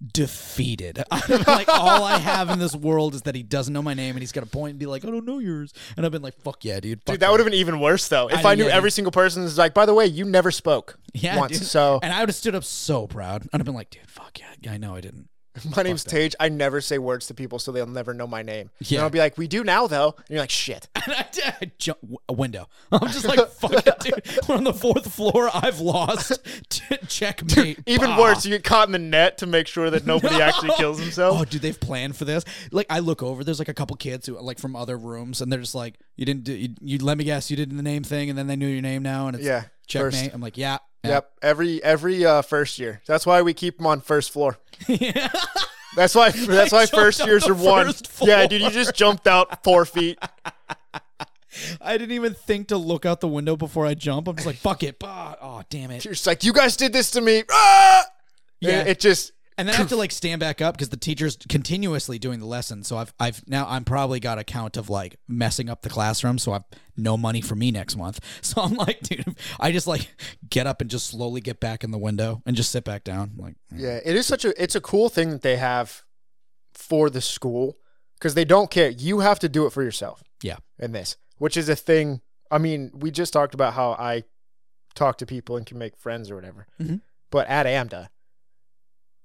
[0.05, 1.03] defeated.
[1.27, 4.15] Been like, all I have in this world is that he doesn't know my name
[4.15, 5.73] and he's got a point and be like, I don't know yours.
[5.95, 6.99] And I've been like, fuck yeah, dude.
[7.03, 8.27] Fuck Dude, that would have been even worse though.
[8.29, 8.95] If I- I, knew yeah, every dude.
[8.95, 11.59] single person is like, by the way, you never spoke yeah, once.
[11.59, 11.67] dude.
[11.67, 13.47] So And I would have stood up so proud.
[13.53, 15.29] I'd have been like, dude, fuck yeah I know I didn't.
[15.75, 16.35] My name's Tage.
[16.39, 18.69] I never say words to people, so they'll never know my name.
[18.79, 18.97] Yeah.
[18.99, 21.25] And I'll be like, "We do now, though." And you're like, "Shit." And I,
[21.61, 22.67] I jump a window.
[22.91, 24.21] I'm just like, fuck it, dude.
[24.49, 25.49] We're on the fourth floor.
[25.53, 26.37] I've lost.
[27.07, 27.79] Checkmate.
[27.85, 28.19] Even Bah.
[28.19, 31.17] worse, you get caught in the net to make sure that nobody actually kills themselves.
[31.35, 31.49] Oh, himself.
[31.49, 32.43] dude, they've planned for this.
[32.71, 33.43] Like, I look over.
[33.43, 36.25] There's like a couple kids who, like, from other rooms, and they're just like, "You
[36.25, 36.53] didn't do.
[36.53, 37.49] You, you let me guess.
[37.49, 39.63] You did the name thing, and then they knew your name now, and it's Yeah,
[39.87, 41.13] checkmate." I'm like, "Yeah, yeah.
[41.15, 41.31] Yep.
[41.41, 43.01] Every every uh, first year.
[43.07, 44.57] That's why we keep them on first floor.
[44.87, 45.29] yeah.
[45.95, 46.29] That's why.
[46.29, 47.91] That's why first years are one.
[48.21, 50.19] Yeah, dude, you just jumped out four feet.
[51.81, 54.27] I didn't even think to look out the window before I jump.
[54.27, 55.35] I'm just like, "Fuck it." Bah.
[55.41, 56.05] Oh, damn it.
[56.05, 58.05] You're just like, "You guys did this to me." Ah!
[58.59, 58.81] Yeah.
[58.81, 59.31] It, it just.
[59.57, 62.45] And then I have to like stand back up because the teacher's continuously doing the
[62.45, 62.83] lesson.
[62.83, 66.37] So I've I've now I'm probably got a count of like messing up the classroom.
[66.37, 66.63] So I've
[66.95, 68.19] no money for me next month.
[68.43, 70.15] So I'm like, dude, I just like
[70.49, 73.31] get up and just slowly get back in the window and just sit back down.
[73.37, 76.03] Like, Yeah, it is such a it's a cool thing that they have
[76.73, 77.77] for the school
[78.13, 78.89] because they don't care.
[78.89, 80.23] You have to do it for yourself.
[80.43, 80.57] Yeah.
[80.77, 82.21] In this, which is a thing.
[82.51, 84.23] I mean, we just talked about how I
[84.95, 86.67] talk to people and can make friends or whatever.
[86.79, 87.01] Mhm.
[87.31, 88.07] But at AMDA,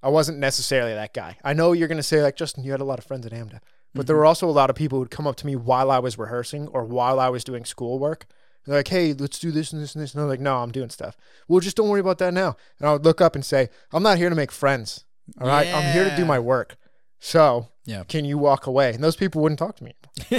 [0.03, 1.37] I wasn't necessarily that guy.
[1.43, 3.59] I know you're gonna say like Justin, you had a lot of friends at AMDA,
[3.95, 4.19] but there mm-hmm.
[4.19, 6.67] were also a lot of people who'd come up to me while I was rehearsing
[6.67, 8.25] or while I was doing schoolwork.
[8.65, 10.71] They're like, "Hey, let's do this and this and this," and I'm like, "No, I'm
[10.71, 11.15] doing stuff."
[11.47, 12.55] Well, just don't worry about that now.
[12.79, 15.05] And I would look up and say, "I'm not here to make friends.
[15.39, 16.75] All right, I'm here to do my work.
[17.19, 18.03] So, Yeah.
[18.03, 19.95] can you walk away?" And those people wouldn't talk to me,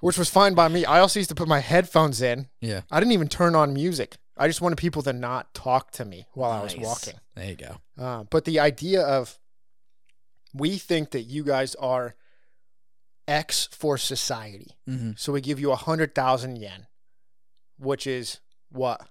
[0.00, 0.84] which was fine by me.
[0.84, 2.48] I also used to put my headphones in.
[2.60, 2.82] yeah.
[2.90, 4.16] I didn't even turn on music.
[4.36, 7.14] I just wanted people to not talk to me while I was walking.
[7.34, 7.76] There you go.
[7.98, 9.38] Uh, but the idea of
[10.52, 12.14] we think that you guys are
[13.28, 14.72] X for society.
[14.88, 15.12] Mm-hmm.
[15.16, 16.86] So we give you a hundred thousand yen,
[17.78, 19.08] which is what?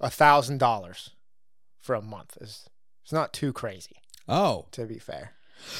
[0.00, 1.10] A thousand dollars
[1.80, 2.36] for a month.
[2.40, 2.68] Is
[3.02, 3.96] it's not too crazy,
[4.28, 5.32] Oh, to be fair.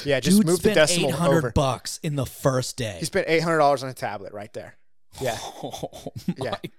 [0.05, 1.51] Yeah, just dude move the decimal 800 over.
[1.51, 2.97] bucks in the first day.
[2.99, 4.75] He spent eight hundred dollars on a tablet right there.
[5.21, 5.37] Yeah.
[5.63, 6.51] Oh Yeah.
[6.51, 6.69] God.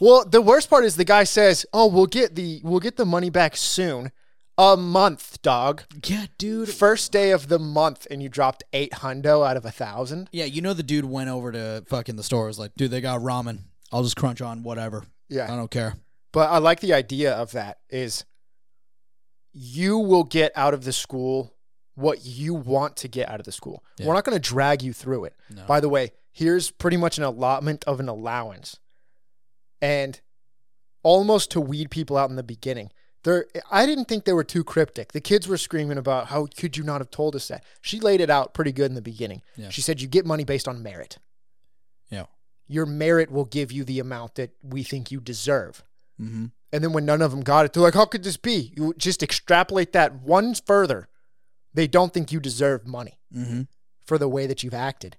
[0.00, 3.04] Well, the worst part is the guy says, "Oh, we'll get the we'll get the
[3.06, 4.12] money back soon."
[4.56, 5.82] A month, dog.
[6.06, 6.68] Yeah, dude.
[6.68, 10.28] First day of the month, and you dropped eight hundo out of a thousand.
[10.30, 12.46] Yeah, you know the dude went over to fucking the store.
[12.46, 13.60] Was like, dude, they got ramen.
[13.90, 15.04] I'll just crunch on whatever.
[15.28, 15.94] Yeah, I don't care.
[16.32, 17.78] but I like the idea of that.
[17.90, 18.24] Is
[19.52, 21.54] you will get out of the school
[21.94, 23.84] what you want to get out of the school.
[23.98, 24.06] Yeah.
[24.06, 25.34] We're not going to drag you through it.
[25.48, 25.64] No.
[25.66, 28.78] By the way, here's pretty much an allotment of an allowance.
[29.80, 30.20] And
[31.02, 32.90] almost to weed people out in the beginning.
[33.22, 35.12] There I didn't think they were too cryptic.
[35.12, 37.64] The kids were screaming about how could you not have told us that?
[37.80, 39.40] She laid it out pretty good in the beginning.
[39.56, 39.70] Yeah.
[39.70, 41.18] She said you get money based on merit.
[42.10, 42.26] Yeah.
[42.66, 45.82] Your merit will give you the amount that we think you deserve.
[46.20, 46.46] Mm-hmm.
[46.72, 48.72] And then when none of them got it, they're like, how could this be?
[48.76, 51.08] You just extrapolate that one further.
[51.72, 53.62] They don't think you deserve money Mm-hmm.
[54.06, 55.16] for the way that you've acted.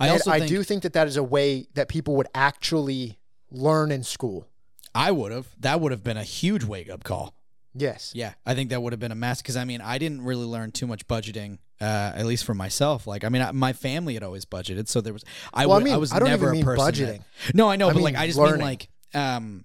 [0.00, 2.28] I and also I think do think that that is a way that people would
[2.34, 3.18] actually
[3.50, 4.46] learn in school.
[4.94, 5.46] I would have.
[5.60, 7.34] That would have been a huge wake up call.
[7.74, 8.12] Yes.
[8.14, 10.46] Yeah, I think that would have been a mess because I mean I didn't really
[10.46, 13.06] learn too much budgeting, uh, at least for myself.
[13.06, 15.78] Like I mean I, my family had always budgeted, so there was I, Well, I
[15.78, 16.84] would, I mean, was I don't never even a person.
[16.92, 17.22] budgeting.
[17.46, 18.54] That, no, I know, I but mean like I just learning.
[18.58, 19.64] mean like um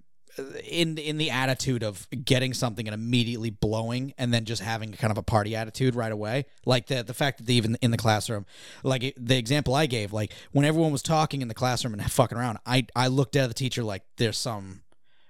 [0.63, 5.12] in in the attitude of getting something and immediately blowing and then just having kind
[5.12, 6.46] of a party attitude right away.
[6.65, 8.46] Like the the fact that they even in the classroom
[8.84, 12.38] like the example i gave like when everyone was talking in the classroom and fucking
[12.38, 14.82] around i i looked at the teacher like there's some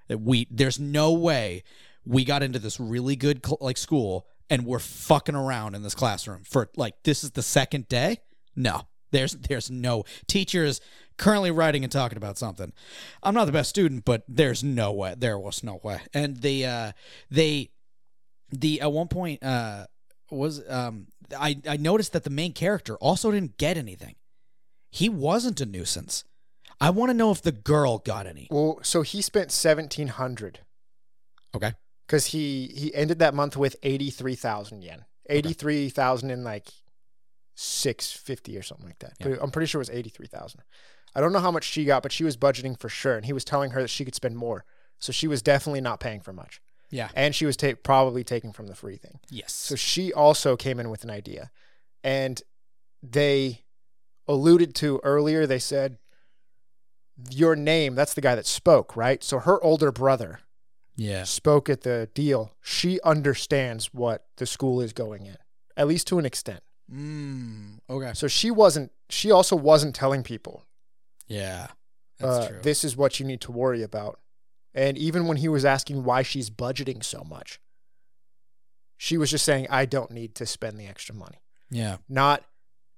[0.09, 1.63] we there's no way
[2.05, 5.95] we got into this really good cl- like school and we're fucking around in this
[5.95, 8.19] classroom for like this is the second day?
[8.55, 8.83] No.
[9.11, 10.81] There's there's no teachers
[11.17, 12.73] currently writing and talking about something.
[13.21, 16.01] I'm not the best student but there's no way there was no way.
[16.13, 16.91] And they uh
[17.29, 17.71] they
[18.51, 19.87] the at one point uh
[20.29, 21.07] was um
[21.39, 24.15] i i noticed that the main character also didn't get anything.
[24.89, 26.23] He wasn't a nuisance.
[26.79, 28.47] I want to know if the girl got any.
[28.51, 30.59] Well, so he spent seventeen hundred.
[31.55, 31.73] Okay.
[32.05, 36.43] Because he he ended that month with eighty three thousand yen, eighty three thousand in
[36.43, 36.67] like
[37.55, 39.13] six fifty or something like that.
[39.19, 39.29] Yeah.
[39.29, 40.61] But I'm pretty sure it was eighty three thousand.
[41.15, 43.33] I don't know how much she got, but she was budgeting for sure, and he
[43.33, 44.65] was telling her that she could spend more.
[44.99, 48.53] So she was definitely not paying for much, yeah and she was ta- probably taking
[48.53, 49.19] from the free thing.
[49.29, 51.51] yes So she also came in with an idea.
[52.03, 52.41] And
[53.01, 53.63] they
[54.27, 55.97] alluded to earlier, they said,
[57.29, 59.23] Your name, that's the guy that spoke, right?
[59.23, 60.39] So her older brother
[60.95, 62.53] yeah spoke at the deal.
[62.61, 65.37] She understands what the school is going in,
[65.75, 66.61] at least to an extent.
[66.91, 70.63] mm, okay So she wasn't, she also wasn't telling people,
[71.27, 71.67] yeah
[72.19, 74.19] that's uh, true This is what you need to worry about.
[74.73, 77.59] And even when he was asking why she's budgeting so much,
[78.97, 81.41] she was just saying, I don't need to spend the extra money.
[81.69, 82.43] yeah Not,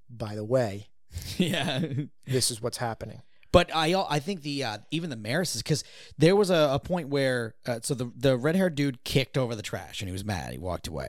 [0.09, 0.87] by the way,
[1.37, 1.81] yeah
[2.25, 3.21] this is what's happening.
[3.51, 5.83] But I I think the uh, even the Maris is because
[6.17, 9.55] there was a, a point where uh, so the the red haired dude kicked over
[9.55, 11.07] the trash and he was mad he walked away,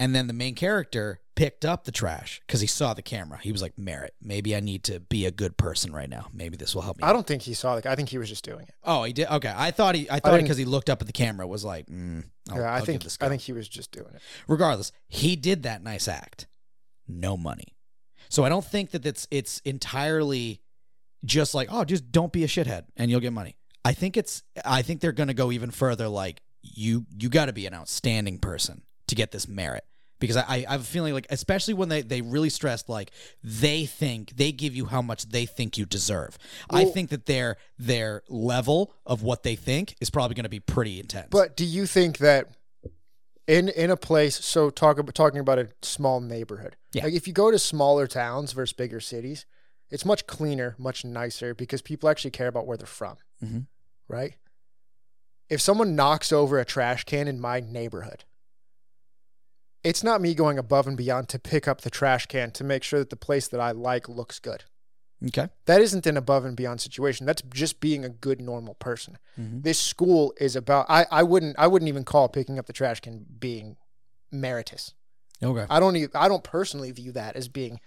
[0.00, 3.52] and then the main character picked up the trash because he saw the camera he
[3.52, 6.74] was like Merritt maybe I need to be a good person right now maybe this
[6.74, 7.86] will help me I don't think he saw it.
[7.86, 8.74] I think he was just doing it.
[8.84, 11.12] oh he did okay I thought he I thought because he looked up at the
[11.12, 14.10] camera was like mm, yeah, I I'll think this I think he was just doing
[14.14, 14.20] it.
[14.48, 16.46] regardless, he did that nice act.
[17.06, 17.76] No money.
[18.28, 20.60] So I don't think that it's it's entirely
[21.24, 23.56] just like, oh, just don't be a shithead and you'll get money.
[23.84, 27.66] I think it's I think they're gonna go even further like you you gotta be
[27.66, 29.84] an outstanding person to get this merit.
[30.20, 33.10] Because I, I have a feeling like especially when they, they really stressed like
[33.42, 36.38] they think they give you how much they think you deserve.
[36.70, 41.00] I think that their their level of what they think is probably gonna be pretty
[41.00, 41.28] intense.
[41.30, 42.50] But do you think that
[43.50, 46.76] in in a place so talk about talking about a small neighborhood.
[46.92, 47.04] Yeah.
[47.04, 49.44] Like if you go to smaller towns versus bigger cities,
[49.90, 53.16] it's much cleaner, much nicer because people actually care about where they're from.
[53.44, 53.66] Mhm.
[54.06, 54.36] Right?
[55.48, 58.24] If someone knocks over a trash can in my neighborhood,
[59.82, 62.82] it's not me going above and beyond to pick up the trash can to make
[62.82, 64.64] sure that the place that I like looks good.
[65.28, 65.48] okay.
[65.66, 67.26] That isn't an above and beyond situation.
[67.26, 69.18] That's just being a good normal person.
[69.38, 69.62] Mhm.
[69.62, 73.00] This school is about I, I wouldn't I wouldn't even call picking up the trash
[73.00, 73.76] can being
[74.32, 74.94] meritorious.
[75.42, 75.66] Okay.
[75.70, 77.80] I don't even, I don't personally view that as being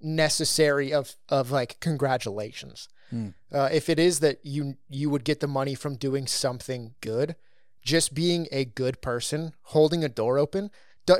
[0.00, 2.88] necessary of of like congratulations.
[3.10, 3.28] Hmm.
[3.52, 7.36] Uh, if it is that you you would get the money from doing something good,
[7.82, 10.70] just being a good person, holding a door open,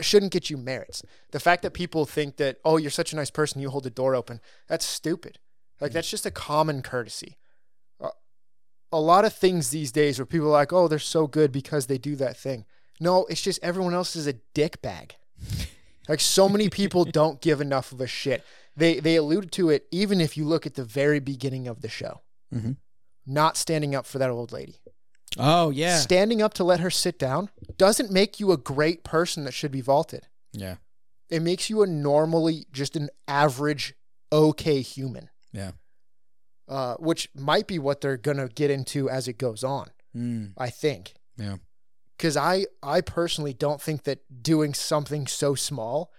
[0.01, 1.03] shouldn't get you merits.
[1.31, 3.91] The fact that people think that oh you're such a nice person, you hold the
[3.91, 5.39] door open, that's stupid.
[5.81, 7.37] Like that's just a common courtesy.
[8.01, 8.11] Uh,
[8.93, 11.87] a lot of things these days where people are like oh they're so good because
[11.87, 12.65] they do that thing.
[13.01, 15.17] No, it's just everyone else is a dick bag.
[16.09, 18.43] Like so many people don't give enough of a shit.
[18.75, 21.89] They they alluded to it even if you look at the very beginning of the
[21.91, 22.23] show.
[22.51, 22.79] Mhm.
[23.27, 24.77] Not standing up for that old lady.
[25.37, 25.99] Oh yeah.
[25.99, 29.73] Standing up to let her sit down doesn't make you a great person that should
[29.73, 30.27] be vaulted.
[30.53, 30.77] yeah.
[31.31, 33.93] It makes you a normally just an average
[34.33, 35.29] okay human.
[35.53, 35.73] Yeah.
[36.67, 39.91] Uh, which might be what they're gonna get into as it goes on.
[40.17, 41.15] Mm, I think.
[41.37, 41.57] yeah.
[42.17, 46.11] because I I personally don't think that doing something so small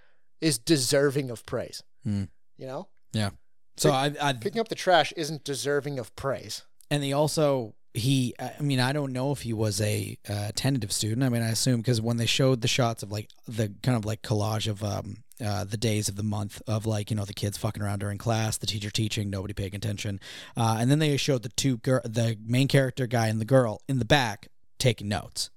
[0.42, 1.82] is deserving of praise.
[2.04, 2.26] Hmm.
[2.58, 3.32] You know, Yeah.
[3.78, 6.64] So I, I picking up the trash isn't deserving of praise.
[6.92, 10.92] and he also he I mean I don't know if he was a uh, tentative
[10.92, 11.24] student.
[11.24, 14.06] I mean I assume because when they showed the shots of like the kind of
[14.06, 17.34] like collage of um uh, the days of the month of like you know the
[17.34, 20.20] kids fucking around during class, the teacher teaching, nobody paying attention,
[20.58, 23.82] uh, and then they showed the two girl, the main character guy and the girl
[23.88, 25.50] in the back taking notes.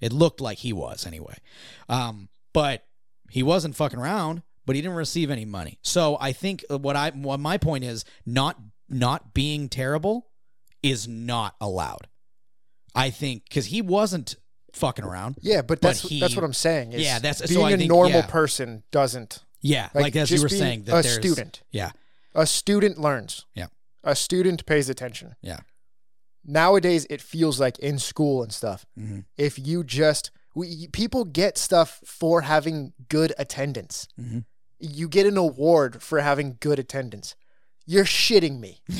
[0.00, 1.36] It looked like he was anyway,
[1.88, 2.84] um, but
[3.30, 4.42] he wasn't fucking around.
[4.64, 5.78] But he didn't receive any money.
[5.82, 8.58] So I think what I what my point is not
[8.88, 10.26] not being terrible
[10.90, 12.08] is not allowed.
[12.94, 14.36] I think because he wasn't
[14.72, 15.36] fucking around.
[15.42, 16.92] Yeah, but But that's he- that's what I'm saying.
[16.92, 18.26] Is Yeah, that's- so being I a think- normal yeah.
[18.26, 21.62] person doesn't Yeah, like, as you were saying, that a student.
[21.70, 21.90] Yeah,
[22.34, 23.46] A student learns.
[23.54, 23.66] Yeah.
[24.04, 25.34] A student pays attention.
[25.42, 25.60] Yeah.
[26.48, 28.86] nowadays it feels like in school and stuff.
[28.96, 29.24] Mhm.
[29.36, 34.06] If you just we, people get stuff for having good attendance.
[34.18, 34.44] Mhm.
[34.78, 37.34] You get an award for having good attendance.
[37.86, 38.80] You're shitting me.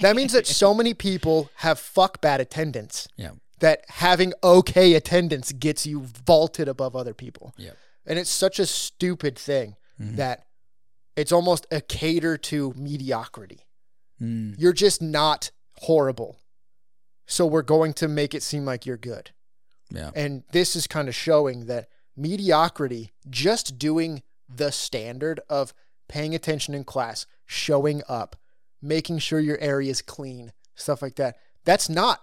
[0.00, 3.30] That means that so many people have fuck bad attendance yeah.
[3.60, 7.54] that having okay attendance gets you vaulted above other people.
[7.56, 7.76] Yep.
[8.06, 10.44] And it's such a stupid thing that
[11.16, 13.66] it's almost a cater to mediocrity.
[14.22, 14.54] Mm.
[14.56, 16.36] You're just not horrible.
[17.26, 19.30] So we're going to make it seem like you're good.
[19.90, 20.10] Yeah.
[20.14, 25.74] And this is kind of showing that mediocrity, just doing the standard of
[26.08, 28.36] paying attention in class, showing up,
[28.80, 32.20] making sure your area is clean, stuff like that, that's not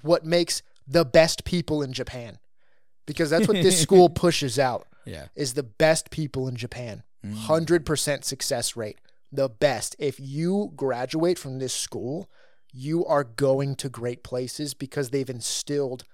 [0.00, 2.38] what makes the best people in Japan.
[3.06, 5.26] Because that's what this school pushes out Yeah.
[5.36, 7.04] is the best people in Japan.
[7.24, 7.34] Mm.
[7.46, 8.98] 100% success rate.
[9.30, 9.94] The best.
[9.98, 12.28] If you graduate from this school,
[12.72, 16.04] you are going to great places because they've instilled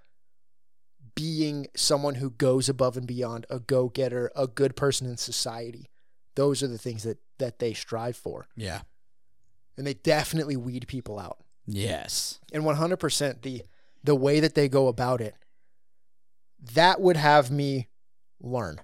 [1.14, 5.90] being someone who goes above and beyond, a go-getter, a good person in society.
[6.36, 8.48] Those are the things that that they strive for.
[8.56, 8.80] Yeah.
[9.76, 11.38] And they definitely weed people out.
[11.66, 12.40] Yes.
[12.52, 13.62] And 100% the
[14.04, 15.34] the way that they go about it
[16.74, 17.88] that would have me
[18.40, 18.80] learn.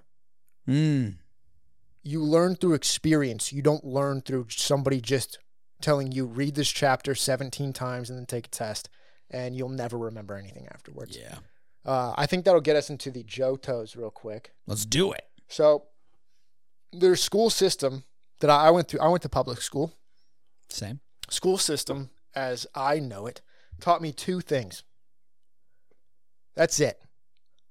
[0.67, 1.17] Mm.
[2.01, 3.53] you learn through experience.
[3.53, 5.37] You don't learn through somebody just
[5.79, 8.89] telling you read this chapter 17 times and then take a test
[9.29, 11.17] and you'll never remember anything afterwards.
[11.19, 11.37] Yeah.
[11.85, 14.53] Uh, I think that'll get us into the Johtos real quick.
[14.65, 15.25] Let's do it.
[15.47, 15.85] So
[16.91, 18.03] their school system
[18.39, 19.93] that I went through, I went to public school.
[20.69, 20.99] Same.
[21.29, 23.41] School system, as I know it,
[23.79, 24.83] taught me two things.
[26.55, 27.01] That's it.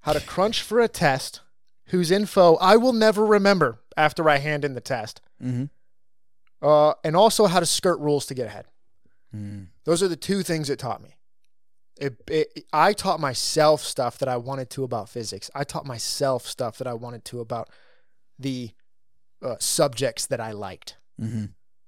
[0.01, 1.41] How to crunch for a test
[1.87, 5.21] whose info I will never remember after I hand in the test.
[5.43, 5.65] Mm-hmm.
[6.63, 8.67] uh, and also how to skirt rules to get ahead.
[9.37, 9.67] Mm.
[9.85, 11.17] Those are the two things it taught me.
[12.01, 15.51] It, it, I taught myself stuff that I wanted to about physics.
[15.55, 17.69] I taught myself stuff that I wanted to about
[18.39, 18.71] the
[19.45, 20.97] uh, subjects that I liked.
[21.21, 21.45] Mm-hmm.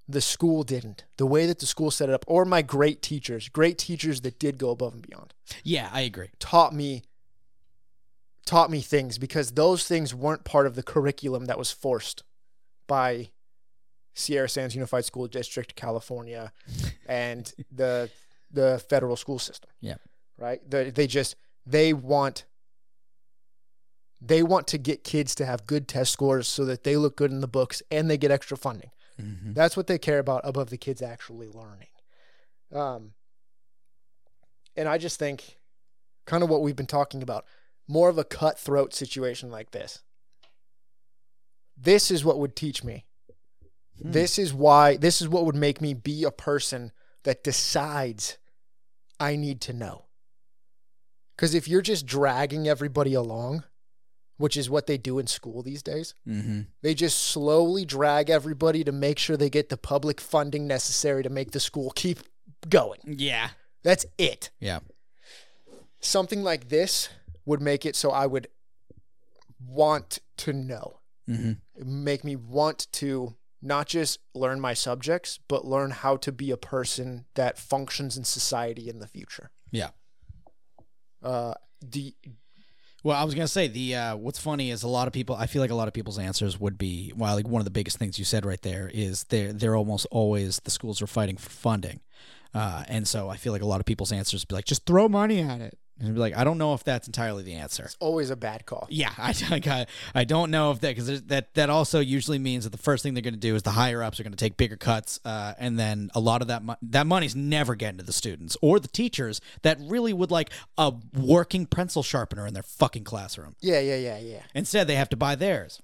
[0.08, 1.04] The school didn't.
[1.16, 4.38] The way that the school set it up, or my great teachers, great teachers that
[4.38, 5.34] did go above and beyond,
[5.64, 6.28] Yeah, I agree.
[6.38, 7.02] taught me
[8.44, 12.22] taught me things because those things weren't part of the curriculum that was forced
[12.86, 13.30] by
[14.14, 16.52] Sierra Sands Unified School District, California,
[17.08, 18.08] and the
[18.52, 19.70] the federal school system.
[19.80, 19.96] Yeah.
[20.38, 20.60] Right?
[20.70, 21.34] They, they just
[21.66, 22.44] they want
[24.20, 27.30] they want to get kids to have good test scores so that they look good
[27.30, 28.90] in the books and they get extra funding.
[29.20, 29.52] Mm-hmm.
[29.52, 31.88] That's what they care about above the kids actually learning.
[32.74, 33.12] Um,
[34.76, 35.58] and I just think
[36.26, 37.44] kind of what we've been talking about,
[37.88, 40.02] more of a cutthroat situation like this.
[41.76, 43.04] This is what would teach me.
[44.02, 44.12] Hmm.
[44.12, 46.92] This is why, this is what would make me be a person
[47.24, 48.38] that decides
[49.20, 50.06] I need to know.
[51.36, 53.64] Because if you're just dragging everybody along,
[54.36, 56.62] which is what they do in school these days, Mm-hmm.
[56.82, 61.30] they just slowly drag everybody to make sure they get the public funding necessary to
[61.30, 62.18] make the school keep
[62.68, 62.98] going.
[63.04, 63.50] Yeah.
[63.82, 64.50] That's it.
[64.60, 64.80] Yeah.
[66.00, 67.08] Something like this
[67.44, 68.48] would make it so I would
[69.66, 72.04] want to know, Mm-hmm.
[72.04, 76.56] make me want to not just learn my subjects, but learn how to be a
[76.56, 79.50] person that functions in society in the future.
[79.72, 79.88] Yeah.
[81.22, 81.54] Uh,
[81.88, 82.12] do,
[83.06, 85.36] Well, I was gonna say the uh, what's funny is a lot of people.
[85.36, 87.70] I feel like a lot of people's answers would be well, like one of the
[87.70, 91.36] biggest things you said right there is they're they're almost always the schools are fighting
[91.36, 92.00] for funding,
[92.52, 94.86] uh, and so I feel like a lot of people's answers would be like just
[94.86, 97.84] throw money at it, and be like I don't know if that's entirely the answer.
[97.84, 98.86] it's always a bad call.
[98.90, 102.70] Yeah, I, I, I don't know if that because that that also usually means that
[102.70, 104.56] the first thing they're going to do is the higher ups are going to take
[104.56, 108.04] bigger cuts, uh, and then a lot of that mo- that money's never getting to
[108.04, 112.62] the students or the teachers that really would like a working pencil sharpener in their
[112.62, 113.56] fucking classroom.
[113.60, 114.42] Yeah, yeah, yeah, yeah.
[114.54, 115.80] Instead, they have to buy theirs.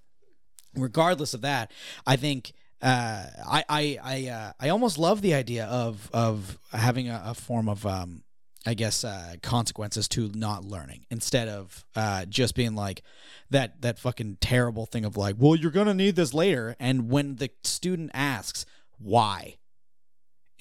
[0.74, 1.70] Regardless of that,
[2.06, 7.08] I think uh, I I I, uh, I almost love the idea of of having
[7.08, 8.22] a, a form of um,
[8.64, 13.02] I guess uh, consequences to not learning instead of uh, just being like
[13.50, 17.36] that that fucking terrible thing of like, well, you're gonna need this later, and when
[17.36, 18.64] the student asks
[18.98, 19.56] why,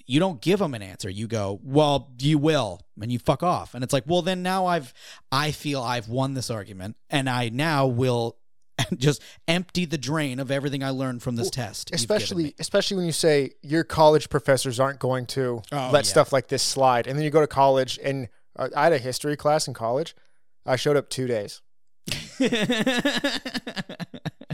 [0.08, 1.10] you don't give them an answer.
[1.10, 3.74] You go, well, you will, and you fuck off.
[3.74, 4.94] And it's like, well, then now I've,
[5.32, 8.38] I feel I've won this argument, and I now will
[8.98, 11.92] just empty the drain of everything I learned from this test.
[11.94, 16.10] especially especially when you say your college professors aren't going to Oh, let yeah.
[16.12, 18.28] stuff like this slide and then you go to college and
[18.58, 20.16] uh, i had a history class in college
[20.66, 21.62] i showed up two days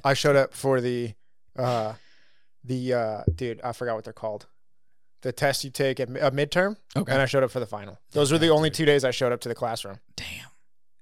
[0.03, 1.13] i showed up for the
[1.57, 1.93] uh
[2.63, 4.45] the uh dude i forgot what they're called
[5.23, 7.11] the test you take at a midterm, Okay.
[7.11, 7.97] and I showed up for the final.
[8.11, 9.97] Those were the only two days I showed up to the classroom.
[10.15, 10.45] Damn.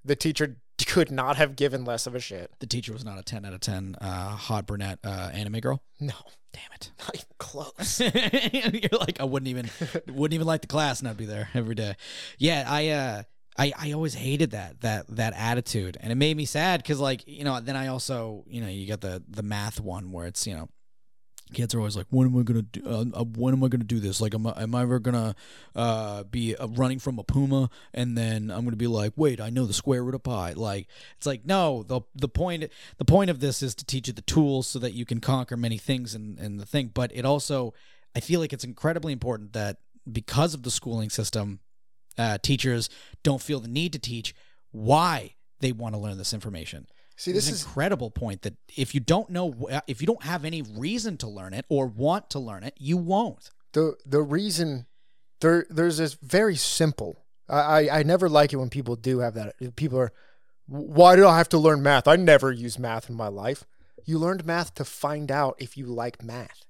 [0.06, 2.52] The teacher could not have given less of a shit.
[2.60, 5.82] The teacher was not a 10 out of 10 uh, hot brunette uh, anime girl.
[6.00, 6.14] No,
[6.54, 6.92] Damn it.
[7.00, 8.00] not even close.
[8.92, 9.70] You're like, I wouldn't even
[10.08, 11.96] wouldn't even like the class and I'd be there every day.
[12.38, 13.24] Yeah, I uh
[13.58, 17.28] I, I always hated that that that attitude and it made me sad because like
[17.28, 20.46] you know then I also you know you got the the math one where it's
[20.48, 20.70] you know
[21.54, 23.84] kids are always like when am I gonna do uh, uh, when am I gonna
[23.84, 24.20] do this?
[24.20, 25.36] Like am I, am I ever gonna
[25.76, 27.70] uh, be uh, running from a puma?
[27.94, 30.54] And then I'm gonna be like wait I know the square root of pi.
[30.54, 30.88] Like
[31.18, 34.22] it's like no the the point the point of this is to teach you the
[34.22, 36.92] tools so that you can conquer many things and in the thing.
[36.94, 37.74] But it also
[38.16, 39.78] I feel like it's incredibly important that
[40.12, 41.60] because of the schooling system
[42.18, 42.90] uh, teachers
[43.24, 44.34] don't feel the need to teach
[44.72, 46.88] why they want to learn this information
[47.18, 50.62] See, this is incredible point that if you don't know if you don't have any
[50.62, 54.86] reason to learn it or want to learn it you won't the the reason
[55.40, 59.34] there there's this very simple I, I I never like it when people do have
[59.36, 60.12] that people are
[60.68, 62.08] why do I have to learn math?
[62.08, 63.66] I never use math in my life.
[64.04, 66.66] You learned math to find out if you like math.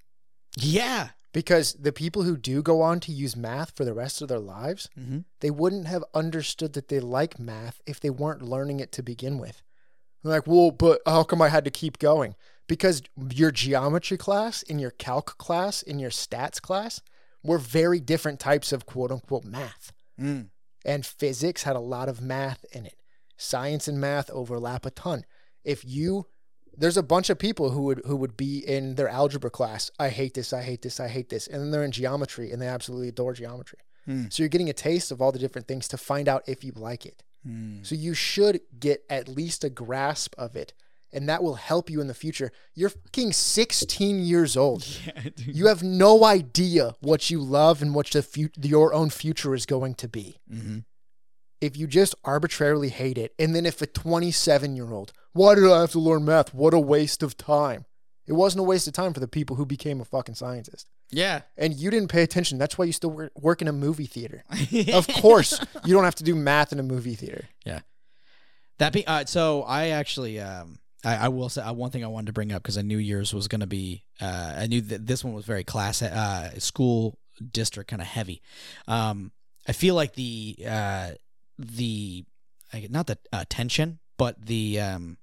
[0.58, 4.28] yeah Because the people who do go on to use math for the rest of
[4.28, 5.20] their lives, mm-hmm.
[5.42, 9.38] they wouldn't have understood that they like math if they weren't learning it to begin
[9.38, 9.62] with.
[10.26, 12.36] They're like, well, but how come I had to keep going?
[12.68, 17.00] Because your geometry class, in your calc class, in your stats class,
[17.44, 19.94] were very different types of quote unquote math.
[20.20, 20.48] mm.
[20.84, 22.96] And physics had a lot of math in it.
[23.38, 25.26] Science and math overlap a ton.
[25.64, 26.26] If you
[26.78, 29.92] there's a bunch of people who would who would be in their algebra class.
[30.00, 31.48] I hate this, I hate this, I hate this.
[31.48, 33.80] And then they're in geometry and they absolutely adore geometry.
[34.06, 34.26] Hmm.
[34.30, 36.72] So you're getting a taste of all the different things to find out if you
[36.76, 37.24] like it.
[37.48, 37.86] Mm.
[37.86, 40.74] So you should get at least a grasp of it,
[41.12, 42.52] and that will help you in the future.
[42.74, 44.88] You're fucking 16 years old.
[45.06, 45.30] yeah.
[45.38, 49.66] You have no idea what you love and what the fu- your own future is
[49.66, 50.40] going to be.
[50.52, 50.80] mm-hmm.
[51.62, 55.64] If you just arbitrarily hate it, and then if a 27 year old, why did
[55.64, 56.54] I have to learn math?
[56.54, 57.86] What a waste of time.
[58.28, 60.88] It wasn't a waste of time for the people who became a fucking scientist.
[61.12, 62.58] Yeah And you didn't pay attention.
[62.58, 64.44] That's why you still work, work in a movie theater.
[64.94, 67.46] Of course, you don't have to do math in a movie theater.
[67.66, 67.82] Yeah.
[68.78, 69.64] That be uh, so.
[69.64, 72.62] I actually, um, I, I will say uh, one thing I wanted to bring up
[72.62, 74.04] because I knew yours was going to be.
[74.20, 77.18] Uh, I knew that this one was very class, uh, school
[77.52, 78.42] district kind of heavy.
[78.88, 79.32] Um,
[79.68, 81.12] I feel like the uh,
[81.58, 82.26] the
[82.90, 85.18] not the uh, tension, but the um,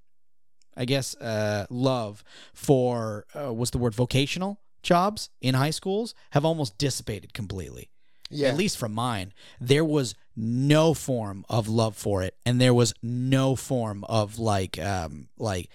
[0.76, 2.24] I guess uh, love
[2.54, 7.90] for uh, what's the word vocational jobs in high schools have almost dissipated completely
[8.30, 8.48] Yeah.
[8.48, 12.94] at least from mine, there was no form of love for it, and there was
[13.02, 15.68] no form of like, um, like,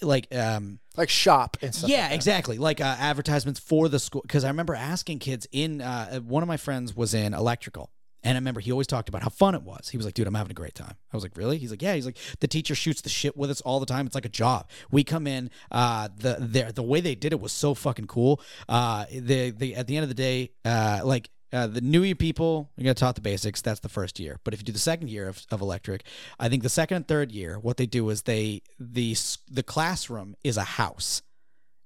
[0.00, 1.90] like, um, like shop and stuff.
[1.90, 4.22] yeah, like exactly, like uh, advertisements for the school.
[4.22, 7.90] Because I remember asking kids in, uh, one of my friends was in electrical.
[8.22, 9.88] And I remember he always talked about how fun it was.
[9.88, 10.94] He was like, dude, I'm having a great time.
[11.12, 11.56] I was like, really?
[11.58, 11.94] He's like, yeah.
[11.94, 14.06] He's like, the teacher shoots the shit with us all the time.
[14.06, 14.68] It's like a job.
[14.90, 18.40] We come in, uh, the the the way they did it was so fucking cool.
[18.68, 22.14] Uh, the the at the end of the day, uh, like uh, the new year
[22.14, 23.60] people, you're gonna taught the basics.
[23.62, 24.38] That's the first year.
[24.44, 26.04] But if you do the second year of, of electric,
[26.38, 29.16] I think the second and third year, what they do is they the
[29.50, 31.22] the classroom is a house,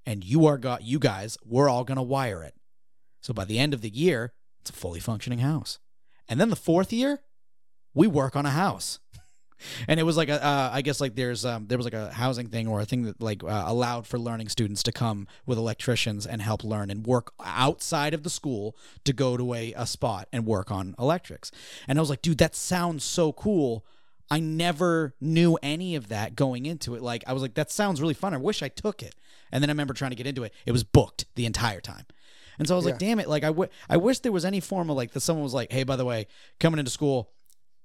[0.05, 2.55] and you are got you guys, we're all gonna wire it.
[3.23, 5.79] So by the end of the year, it's a fully functioning house.
[6.29, 7.21] And then the fourth year,
[7.95, 8.99] we work on a house.
[9.89, 12.13] And it was like a, uh, I guess like there's um there was like a
[12.13, 15.57] housing thing or a thing that like uh, allowed for learning students to come with
[15.57, 19.87] electricians and help learn and work outside of the school to go to a, a
[19.87, 21.51] spot and work on electrics.
[21.87, 23.87] And I was like, dude, that sounds so cool.
[24.31, 27.01] I never knew any of that going into it.
[27.01, 28.35] Like I was like, that sounds really fun.
[28.35, 29.15] I wish I took it.
[29.53, 30.53] And then I remember trying to get into it.
[30.67, 32.07] It was booked the entire time.
[32.59, 33.29] And so I was like, damn it.
[33.29, 35.73] Like I, w- I wish there was any form of like that someone was like,
[35.73, 36.27] hey, by the way,
[36.61, 37.31] coming into school,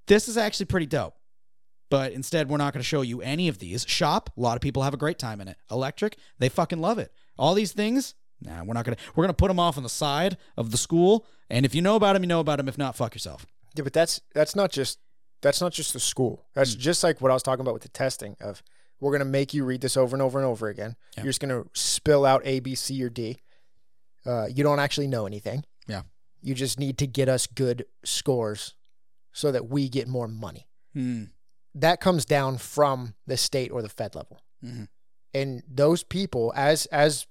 [0.07, 1.15] this is actually pretty dope.
[1.89, 3.83] But instead, we're not going to show you any of these.
[3.87, 5.57] Shop, a lot of people have a great time in it.
[5.71, 7.11] Electric, they fucking love it.
[7.37, 9.01] All these things, nah, we're not going to.
[9.15, 11.25] We're going to put them off on the side of the school.
[11.49, 12.67] And if you know about them, you know about them.
[12.67, 13.47] If not, fuck yourself.
[13.75, 14.99] Yeah, but that's that's not just
[15.41, 16.45] that's not just the school.
[16.53, 16.79] That's Hmm.
[16.79, 18.61] just like what I was talking about with the testing of
[18.99, 20.95] we're gonna make you read this over and over and over again.
[21.17, 21.23] Yeah.
[21.23, 23.37] You're just gonna spill out A, B, C, or D.
[24.29, 25.63] Uh, you don't actually know anything.
[25.87, 26.03] Yeah.
[26.41, 28.75] You just need to get us good scores
[29.31, 30.67] so that we get more money.
[30.93, 31.23] Hmm.
[31.75, 34.41] That comes down from the state or the Fed level.
[34.63, 34.87] Mhm.
[35.33, 37.25] And those people, as as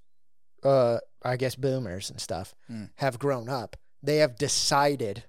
[0.64, 2.90] uh, I guess boomers and stuff, Mm.
[2.96, 5.24] have grown up, they have decided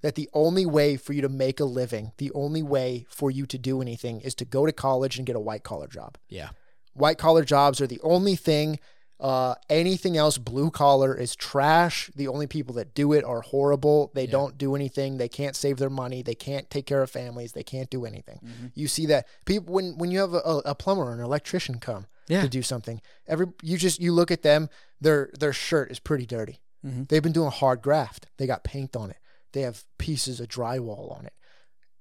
[0.00, 3.44] that the only way for you to make a living, the only way for you
[3.46, 6.16] to do anything is to go to college and get a white collar job.
[6.30, 6.50] Yeah.
[6.94, 8.78] White collar jobs are the only thing
[9.20, 12.10] Uh, anything else blue collar is trash.
[12.16, 14.10] The only people that do it are horrible.
[14.14, 14.30] They Yeah.
[14.30, 15.18] don't do anything.
[15.18, 16.22] They can't save their money.
[16.22, 17.52] They can't take care of families.
[17.52, 18.40] They can't do anything.
[18.42, 18.66] Mm-hmm.
[18.74, 22.06] You see that people when when you have a, a plumber or an electrician come
[22.28, 22.40] Yeah.
[22.40, 24.70] to do something, every you just you look at them.
[25.02, 26.60] Their their shirt is pretty dirty.
[26.82, 27.08] Mhm.
[27.08, 28.26] They've been doing hard graft.
[28.38, 29.18] They got paint on it.
[29.52, 31.34] They have pieces of drywall on it.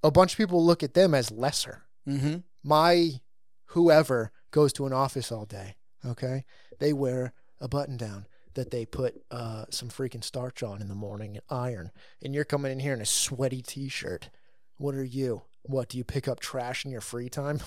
[0.03, 2.37] A bunch of people look at them as lesser Mm-hmm.
[2.63, 3.19] my
[3.67, 5.75] whoever goes to an office all day,
[6.05, 6.45] okay,
[6.79, 8.25] they wear a button down
[8.55, 11.91] that they put uh, some freaking starch on in the morning and iron,
[12.21, 14.29] and you're coming in here in a sweaty t-shirt.
[14.77, 15.43] What are you?
[15.63, 17.59] What do you pick up trash in your free time?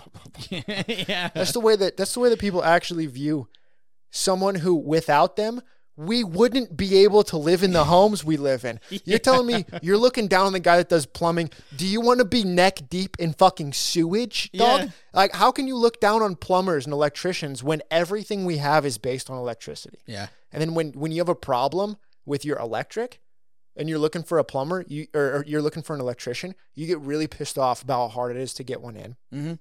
[0.50, 1.30] yeah.
[1.34, 3.48] that's the way that that's the way that people actually view
[4.10, 5.60] someone who without them
[5.96, 8.80] we wouldn't be able to live in the homes we live in.
[9.04, 11.50] You're telling me you're looking down on the guy that does plumbing.
[11.76, 14.80] Do you want to be neck deep in fucking sewage, dog?
[14.80, 14.88] Yeah.
[15.12, 18.98] Like how can you look down on plumbers and electricians when everything we have is
[18.98, 19.98] based on electricity?
[20.06, 20.28] Yeah.
[20.52, 23.20] And then when when you have a problem with your electric
[23.76, 26.86] and you're looking for a plumber, you or, or you're looking for an electrician, you
[26.86, 29.16] get really pissed off about how hard it is to get one in.
[29.32, 29.54] Mm-hmm.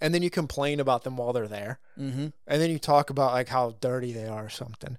[0.00, 1.80] And then you complain about them while they're there.
[1.98, 2.28] Mm-hmm.
[2.46, 4.96] And then you talk about like how dirty they are or something.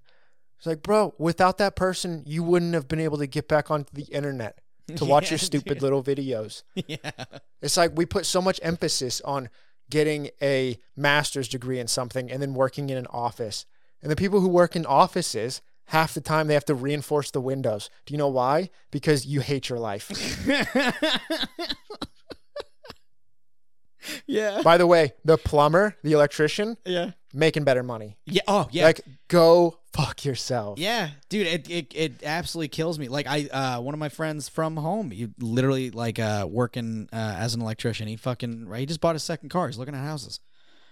[0.59, 3.91] It's like, bro, without that person, you wouldn't have been able to get back onto
[3.93, 4.59] the internet
[4.95, 5.81] to watch Yeah, your stupid dude.
[5.83, 6.63] little videos.
[6.75, 6.97] Yeah.
[7.61, 9.49] It's like we put so much emphasis on
[9.89, 13.65] getting a master's degree in something and then working in an office.
[14.01, 17.41] And the people who work in offices, half the time they have to reinforce the
[17.41, 17.89] windows.
[18.05, 18.69] Do you know why?
[18.91, 20.11] Because you hate your life.
[24.27, 24.61] yeah.
[24.61, 27.11] By the way, the plumber, the electrician, Yeah.
[27.33, 28.17] Making better money.
[28.25, 28.41] Yeah.
[28.47, 28.85] Oh, yeah.
[28.85, 30.79] Like, go fuck yourself.
[30.79, 33.07] Yeah, dude, it, it it absolutely kills me.
[33.07, 37.35] Like I, uh, one of my friends from home, he literally like uh working uh,
[37.37, 38.07] as an electrician.
[38.07, 38.81] He fucking right.
[38.81, 39.67] He just bought a second car.
[39.67, 40.39] He's looking at houses.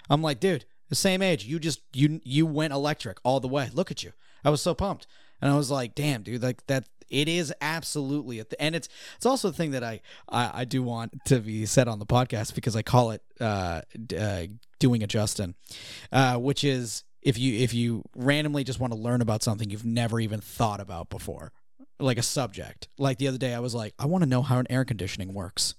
[0.10, 1.46] I'm like, dude, the same age.
[1.46, 3.70] You just you you went electric all the way.
[3.74, 4.14] Look at you.
[4.44, 5.08] I was so pumped,
[5.42, 6.88] and I was like, damn, dude, like that.
[7.10, 10.66] It is absolutely, a th- and it's it's also a thing that I, I I
[10.66, 13.80] do want to be said on the podcast because I call it uh,
[14.20, 14.44] uh
[14.80, 15.56] doing a Justin,
[16.12, 19.86] uh, which is if you if you randomly just want to learn about something you've
[19.86, 21.52] never even thought about before
[22.00, 22.88] like a subject.
[22.98, 25.34] Like the other day i was like i want to know how an air conditioning
[25.34, 25.76] works.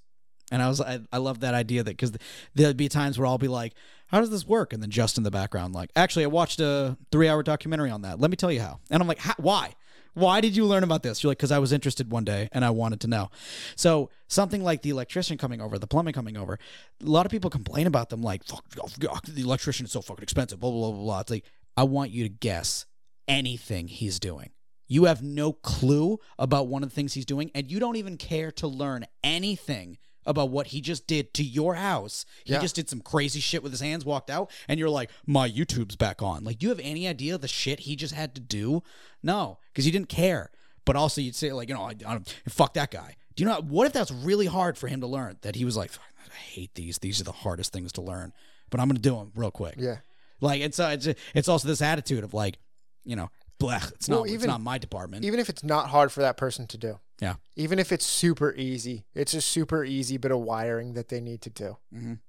[0.51, 2.13] And i was i, I love that idea that because
[2.55, 3.75] there'd be times where i'll be like
[4.09, 4.73] how does this work?
[4.73, 8.03] And then just in the background like actually i watched a three hour documentary on
[8.03, 8.21] that.
[8.21, 8.81] Let me tell you how.
[8.91, 9.75] And i'm like why
[10.15, 11.23] why did you learn about this?
[11.23, 13.31] You're like, because I was interested one day and I wanted to know.
[13.77, 16.59] So something like the electrician coming over, the plumbing coming over,
[17.03, 20.23] a lot of people complain about them like, oh, fuck, the electrician is so fucking
[20.23, 21.21] expensive, blah, blah, blah, blah.
[21.21, 21.45] It's like,
[21.77, 22.87] I want you to guess
[23.27, 24.51] anything he's doing.
[24.89, 28.17] You have no clue about one of the things he's doing, and you don't even
[28.17, 29.99] care to learn anything
[30.29, 32.25] about what he just did to your house.
[32.45, 32.61] He Yeah.
[32.61, 35.97] just did some crazy shit with his hands, walked out, and you're like, my YouTube's
[35.97, 36.45] back on.
[36.45, 38.83] Like, do you have any idea the shit he just had to do?
[39.23, 40.51] No, because you didn't care.
[40.85, 43.17] But also, you'd say, like, you know, I, I don't, fuck that guy.
[43.35, 45.39] Do you know what if that's really hard for him to learn?
[45.43, 45.91] That he was like,
[46.27, 46.99] I hate these.
[46.99, 48.33] These are the hardest things to learn,
[48.71, 49.75] but I'm going to do them real quick.
[49.79, 49.99] Yeah.
[50.41, 52.59] Like, it's, uh, it's, it's also this attitude of like,
[53.05, 53.31] you know,
[53.61, 55.25] blech, it's not, Well, it's even- not my department.
[55.25, 57.01] Even if it's not hard for that person to do.
[57.21, 57.35] Yeah.
[57.57, 61.43] Even if it's super easy, it's a super easy bit of wiring that they need
[61.43, 61.77] to do.
[61.93, 62.21] Mhm.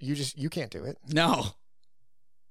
[0.00, 0.98] You just you can't do it.
[1.08, 1.46] no.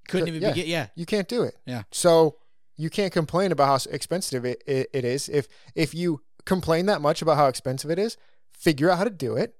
[0.08, 0.52] Couldn't even Yeah.
[0.52, 0.68] begin.
[0.68, 0.86] Yeah.
[0.94, 1.54] You can't do it.
[1.66, 1.82] Yeah.
[1.92, 2.38] So
[2.78, 5.28] you can't complain about how s- expensive it, it, it is.
[5.28, 8.16] If if you complain that much about how expensive it is,
[8.52, 9.54] figure out how to do it.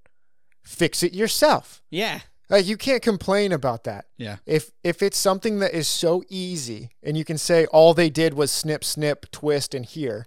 [0.63, 1.83] Fix it yourself.
[1.91, 2.21] Yeah.
[2.51, 4.07] Like you can't complain about that.
[4.17, 4.37] Yeah.
[4.47, 8.35] If if it's something that is so easy and you can say all they did
[8.35, 10.27] was snip snip twist and here,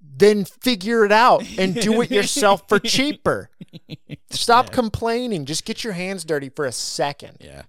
[0.00, 3.50] then figure it out and do it yourself for cheaper.
[4.30, 4.72] Stop Yeah.
[4.72, 5.44] complaining.
[5.44, 7.38] Just get your hands dirty for a second.
[7.40, 7.62] Yeah.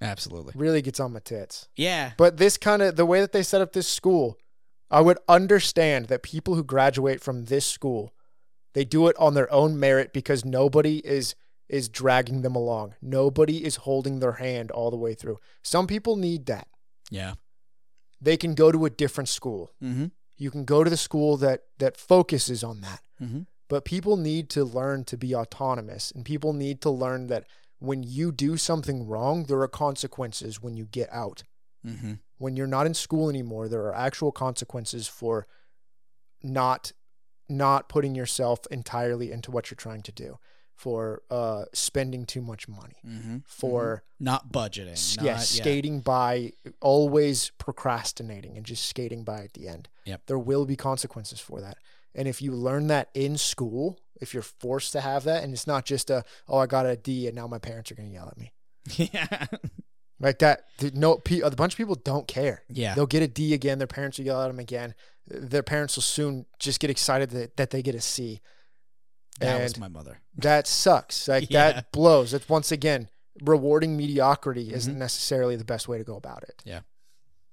[0.00, 0.52] Absolutely.
[0.56, 1.68] Really gets on my tits.
[1.76, 2.12] Yeah.
[2.16, 4.36] But this kind of the way that they set up this school,
[4.90, 8.12] I would understand that people who graduate from this school,
[8.74, 11.34] they do it on their own merit because nobody is
[11.68, 12.94] is dragging them along.
[13.02, 15.38] Nobody is holding their hand all the way through.
[15.62, 16.68] Some people need that.
[17.10, 17.34] Yeah.
[18.20, 19.72] They can go to a different school.
[19.82, 20.06] Mm-hmm.
[20.36, 23.00] You can go to the school that that focuses on that.
[23.20, 23.40] Mm-hmm.
[23.68, 27.44] But people need to learn to be autonomous and people need to learn that
[27.78, 31.42] when you do something wrong, there are consequences when you get out
[31.86, 32.14] Mm-hmm.
[32.38, 35.46] when you're not in school anymore there are actual consequences for
[36.42, 36.90] not
[37.48, 40.38] not putting yourself entirely into what you're trying to do
[40.76, 43.38] for uh spending too much money Mm-hmm.
[43.46, 45.22] for Not budgeting.
[45.24, 50.22] yeah skating by always procrastinating and just skating by at the end Yep.
[50.26, 51.78] there will be consequences for that
[52.14, 55.66] and if you learn that in school if you're forced to have that and it's
[55.66, 58.14] not just a oh i got a d and now my parents are going to
[58.14, 58.52] yell at me
[59.12, 59.46] Yeah.
[60.18, 62.62] Like that, the- no, pe- a bunch of people don't care.
[62.70, 62.94] Yeah.
[62.94, 63.76] They'll get a D again.
[63.76, 64.94] Their parents will yell at them again.
[65.28, 68.40] Their parents will soon just get excited that, that they get a C.
[69.40, 70.18] That was my mother.
[70.36, 71.28] That sucks.
[71.28, 71.72] Like Yeah.
[71.72, 72.32] that blows.
[72.34, 73.08] It's once again
[73.42, 74.98] rewarding mediocrity isn't Mhm.
[74.98, 76.62] necessarily the best way to go about it.
[76.64, 76.80] Yeah.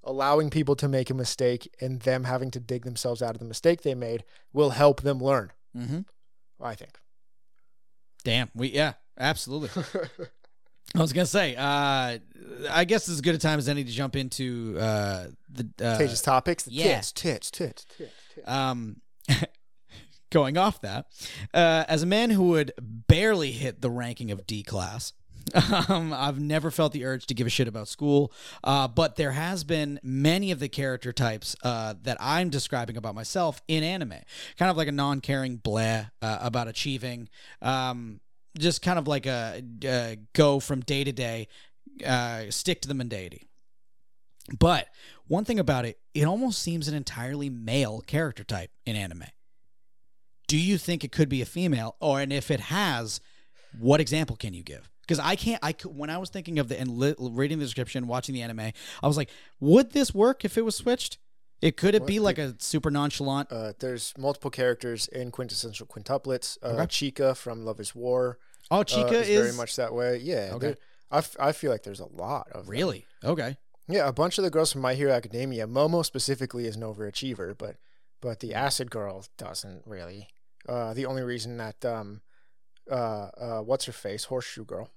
[0.02, 3.44] Allowing people to make a mistake and them having to dig themselves out of the
[3.44, 5.52] mistake they made will help them learn.
[5.76, 6.00] Mm-hmm.
[6.62, 6.98] I think.
[8.22, 8.50] Damn.
[8.54, 9.70] We yeah, absolutely.
[10.94, 12.18] I was gonna say, uh,
[12.70, 16.22] I guess as good a time as any to jump into uh, the uh, Contagious
[16.22, 16.64] topics.
[16.64, 16.94] The yeah.
[16.96, 18.48] tits, tits, tits, tits, tits.
[18.48, 19.00] um,
[20.34, 21.06] going off that,
[21.54, 25.12] uh, as a man who would barely hit the ranking of D class,
[25.88, 28.32] um, I've never felt the urge to give a shit about school.
[28.64, 33.14] Uh, but there has been many of the character types uh, that I'm describing about
[33.14, 34.14] myself in anime,
[34.58, 37.28] kind of like a non-caring blah uh, about achieving.
[37.62, 38.20] Um,
[38.58, 39.62] just kind of like a
[40.32, 41.48] go from day to day,
[42.04, 43.42] uh, stick to the mundanity.
[44.58, 44.88] But
[45.26, 49.24] one thing about it, it almost seems an entirely male character type in anime.
[50.46, 53.20] Do you think it could be a female, or and if it has,
[53.78, 54.90] what example can you give?
[55.00, 55.58] Because I can't.
[55.62, 58.42] I could, when I was thinking of the and li- reading the description, watching the
[58.42, 58.60] anime,
[59.02, 59.30] I was like,
[59.60, 61.18] would this work if it was switched?
[61.62, 63.50] It could it What be like a super nonchalant?
[63.50, 66.58] Uh, there's multiple characters in quintessential quintuplets.
[66.62, 66.82] Uh, Okay.
[66.86, 68.38] Chika from Love Is War.
[68.70, 70.18] Oh, uh, Chika is, is, very much that way.
[70.18, 70.50] Yeah.
[70.52, 70.74] Okay.
[71.10, 72.70] I, f- I feel like there's a lot of them.
[72.70, 73.56] really okay.
[73.88, 75.66] Yeah, a bunch of the girls from My Hero Academia.
[75.66, 77.76] Momo specifically is an overachiever, but
[78.20, 80.28] but the Acid Girl doesn't really.
[80.68, 82.20] Uh, the only reason that um,
[82.90, 84.90] uh, uh, what's her face, Horseshoe Girl.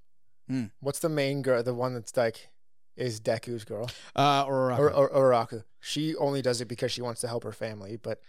[0.48, 0.66] Hmm.
[0.80, 1.62] What's the main girl?
[1.64, 2.50] The one that's like
[2.96, 5.64] is Deku's girl Uh, or, or, or Uraku.
[5.82, 7.98] She only does it because she wants to help her family.
[7.98, 8.20] But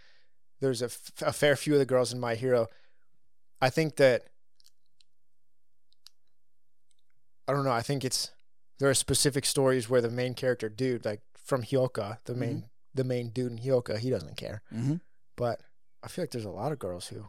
[0.61, 2.67] there's a, f- a fair few of the girls in My Hero.
[3.61, 4.25] I think that
[7.47, 7.71] I don't know.
[7.73, 8.31] I think it's
[8.79, 12.65] there are specific stories where the main character dude, like from Hyouka, the main
[12.95, 14.63] the main dude in Hyouka, he doesn't care.
[14.75, 15.01] Mhm.
[15.37, 15.61] But
[16.03, 17.25] I feel like there's a lot of girls who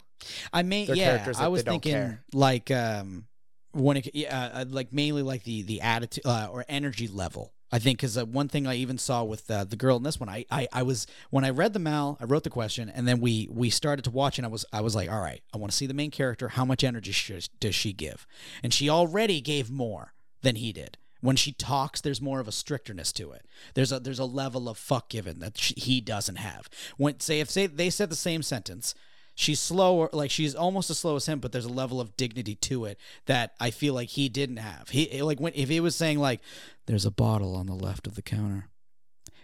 [0.53, 1.05] I may They're yeah.
[1.05, 2.23] characters I was thinking care.
[2.33, 3.25] like um
[3.71, 7.53] when it yeah uh, like mainly like the the attitude uh, or energy level.
[7.71, 10.19] I think because uh, one thing I even saw with uh, the girl in this
[10.19, 13.07] one, I, I I was when I read the mal, I wrote the question, and
[13.07, 15.57] then we we started to watch, and I was I was like, all right, I
[15.59, 16.49] want to see the main character.
[16.49, 17.13] How much energy
[17.59, 18.25] does she give?
[18.63, 20.97] And she already gave more than he did.
[21.21, 23.45] When she talks, there's more of a strictness to it.
[23.73, 26.69] There's a there's a level of fuck given that she, he doesn't have.
[26.97, 28.95] When say if say they said the same sentence,
[29.39, 32.55] she's slower like she's almost as slow as him but there's a level of dignity
[32.55, 35.95] to it that i feel like he didn't have he like when if he was
[35.95, 36.41] saying like
[36.87, 38.67] there's a bottle on the left of the counter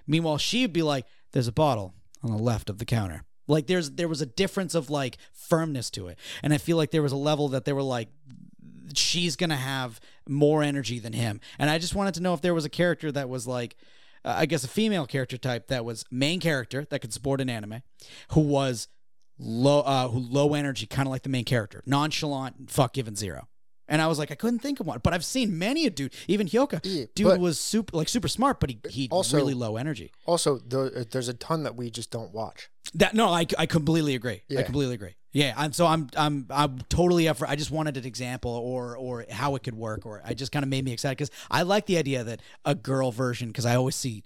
[0.05, 3.91] meanwhile she'd be like there's a bottle on the left of the counter like there's
[3.91, 7.13] there was a difference of like firmness to it and i feel like there was
[7.13, 8.09] a level that they were like
[8.93, 11.39] she's gonna have more energy than him.
[11.59, 13.75] And i just wanted to know if there was a character that was like
[14.23, 17.49] uh, i guess a female character type that was main character that could support an
[17.49, 17.81] anime
[18.31, 18.87] who was
[19.37, 23.47] low uh who low energy kind of like the main character nonchalant fuck given zero.
[23.87, 26.13] And i was like i couldn't think of one but i've seen many a dude
[26.27, 29.77] even hyouka Yeah, dude was super like super smart but he he Also- really low
[29.77, 30.11] energy.
[30.25, 32.69] Also the, there's a ton that we just don't watch.
[32.95, 34.41] that no i, I completely agree.
[34.57, 37.95] I completely agree yeah i'm so i'm i'm i'm totally up for i just wanted
[37.97, 40.91] an example or or how it could work or i just kind of made me
[40.91, 44.23] excited because i like the idea that a girl version because i always see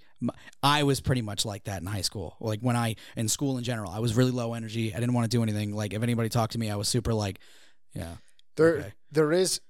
[0.61, 3.63] I was pretty much like that in high school like when i in school in
[3.63, 6.29] general i was really low energy i didn't want to do anything like if anybody
[6.29, 7.39] talked to me i was super like
[7.93, 8.15] yeah
[8.55, 8.93] There Okay.
[9.11, 9.61] there is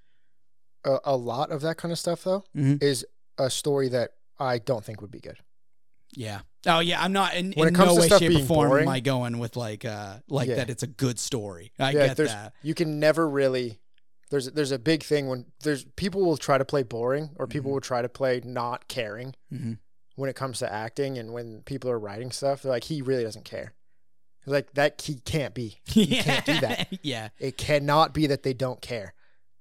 [0.84, 2.44] a, a lot of that kind of stuff though.
[2.56, 2.82] Mhm.
[2.82, 3.06] Is
[3.38, 5.38] a story that I don't think would be good.
[6.14, 6.42] Yeah.
[6.66, 9.40] Oh yeah, I'm not in, in no way, shape, or form boring- am I going
[9.40, 10.56] with like uh like Yeah.
[10.56, 11.72] that it's a good story.
[11.80, 12.54] I yeah, get that.
[12.64, 13.80] you can never really
[14.30, 17.70] there's there's a big thing when there's people will try to play boring or people
[17.72, 17.74] Mhm.
[17.76, 19.78] will try to play not caring Mhm.
[20.16, 23.24] when it comes to acting and when people are writing stuff they're like he really
[23.24, 23.74] doesn't care
[24.46, 27.30] like that he can't be you can't do that yeah.
[27.40, 29.14] it cannot be that they don't care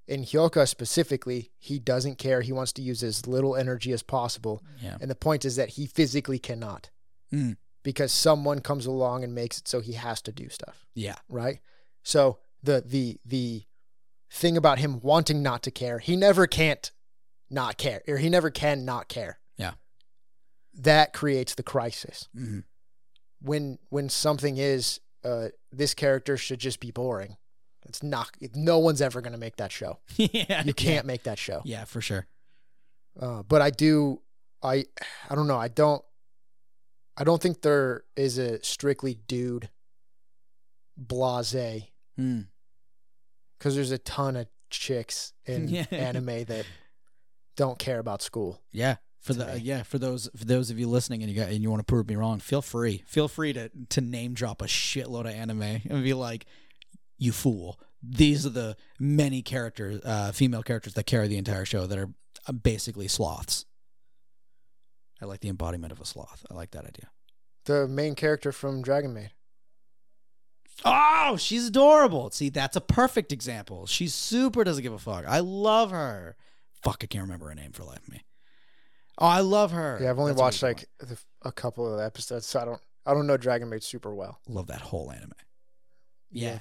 [0.08, 4.62] in Hyouka specifically he doesn't care he wants to use as little energy as possible
[4.82, 4.96] Yeah.
[5.00, 6.90] and the point is that he physically cannot
[7.32, 7.56] Mm.
[7.82, 11.16] because someone comes along and makes it so he has to do stuff Yeah.
[11.28, 11.60] right?
[12.02, 13.64] So the the the
[14.30, 16.90] thing about him wanting not to care, he never can't
[17.50, 19.40] not care, or he never can not care.
[19.56, 19.74] Yeah.
[20.74, 22.28] That creates the crisis.
[22.36, 22.64] Mhm.
[23.40, 27.36] When when something is uh this character should just be boring.
[27.86, 29.98] It's not no one's ever going to make that show.
[30.16, 30.62] yeah.
[30.64, 31.62] You can't make that show.
[31.64, 32.26] Yeah, for sure.
[33.18, 34.20] Uh, but I do
[34.62, 34.84] I
[35.30, 36.02] I don't know, I don't
[37.16, 39.68] I don't think there is a strictly dude
[40.96, 41.84] blase
[42.18, 42.46] Mm.
[43.56, 45.84] because there's a ton of chicks in Yeah.
[45.92, 46.66] anime that
[47.56, 48.60] don't care about school.
[48.72, 48.96] Yeah.
[49.20, 51.62] For the uh, yeah, for those for those of you listening and you got and
[51.62, 53.02] you want to prove me wrong, feel free.
[53.06, 56.46] Feel free to to name drop a shitload of anime and be like,
[57.18, 57.78] "You fool!
[58.02, 62.10] These are the many characters, uh, female characters that carry the entire show that are
[62.46, 63.64] uh, basically sloths."
[65.20, 66.46] I like the embodiment of a sloth.
[66.50, 67.10] I like that idea.
[67.64, 69.32] The main character from Dragon Maid.
[70.84, 72.30] Oh, she's adorable.
[72.30, 73.86] See, that's a perfect example.
[73.86, 75.24] She super doesn't give a fuck.
[75.26, 76.36] I love her.
[76.82, 78.24] Fuck, I can't remember her name for life of me.
[79.18, 79.98] Oh, I love her.
[80.00, 83.14] Yeah, I've only That's watched like the, a couple of episodes, so I don't I
[83.14, 84.38] don't know Dragon Maid super well.
[84.46, 85.32] love that whole anime.
[86.30, 86.58] Yeah, Yeah.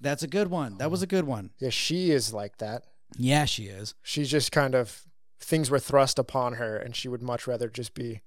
[0.00, 0.78] That's a good one.
[0.78, 1.50] That was a good one.
[1.58, 2.84] Yeah, she is like that.
[3.16, 3.94] Yeah, she is.
[4.02, 5.02] She's just kind of
[5.40, 8.20] things were thrust upon her and she would much rather just be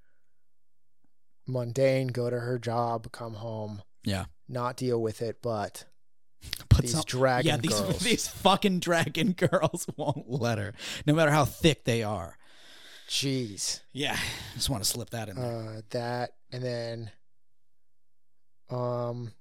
[1.48, 5.86] mundane, go to her job, come home, Yeah, not deal with it, but
[6.70, 8.00] but these some- dragon yeah, these girls.
[8.04, 10.74] these fucking dragon girls won't let her,
[11.06, 12.38] no matter how thick they are.
[13.10, 13.80] Jeez.
[13.94, 14.18] Yeah,
[14.56, 15.46] just want to slip that in there.
[15.78, 17.12] Uh that and then
[18.70, 19.32] um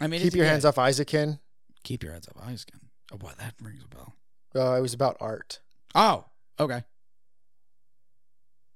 [0.00, 1.38] I mean, keep your hands off Eizouken.
[1.84, 2.80] Keep your hands off again.
[3.12, 4.14] Oh boy, that rings a bell.
[4.54, 5.60] Uh, it was about art.
[5.94, 6.24] Oh,
[6.58, 6.82] okay.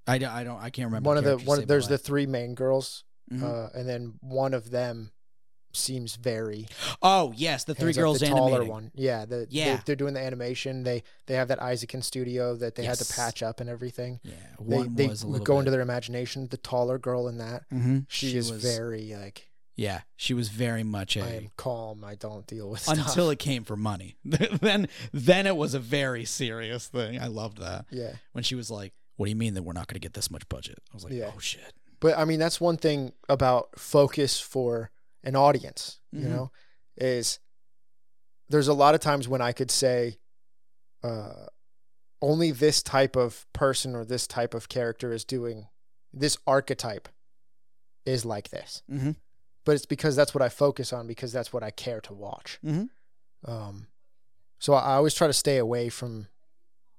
[0.07, 1.09] I, don't- I don't I can't remember.
[1.09, 3.43] one of the one there's the three main girls, Mhm.
[3.43, 5.11] uh, and then one of them
[5.73, 6.67] seems very
[7.03, 8.69] oh yes, the three girls the taller animating.
[8.71, 8.91] one.
[8.95, 9.77] Yeah, the, Yeah.
[9.77, 10.85] They, they're doing the animation.
[10.85, 14.21] They they have that Eizouken studio that they had to patch up and everything.
[14.23, 15.59] Yeah, They one they was a little go bit.
[15.61, 16.47] into their imagination.
[16.49, 18.01] The taller girl in that, mm-hmm.
[18.09, 21.23] she, is was, very like Yeah, she was very much a.
[21.25, 22.03] I am calm.
[22.03, 22.97] I don't deal with stuff.
[22.99, 24.17] until it came for money.
[24.25, 27.21] then then it was a very serious thing.
[27.21, 28.13] I loved that yeah.
[28.33, 30.31] when she was like, "What do you mean that we're not going to get this
[30.31, 31.31] much budget?" I was like, Yeah.
[31.35, 34.91] "Oh shit." But I mean, that's one thing about focus for
[35.23, 36.23] an audience, Mhm.
[36.23, 36.51] you know,
[36.97, 37.39] is
[38.49, 40.19] there's a lot of times when I could say,
[41.03, 41.47] uh,
[42.23, 45.67] only this type of person or this type of character is doing
[46.13, 47.09] this archetype
[48.07, 48.83] is like this.
[48.91, 49.11] Mm-hmm.
[49.67, 52.59] But it's because that's what I focus on because that's what I care to watch.
[52.65, 53.51] Mm-hmm.
[53.51, 53.89] Um,
[54.59, 56.29] so I always try to stay away from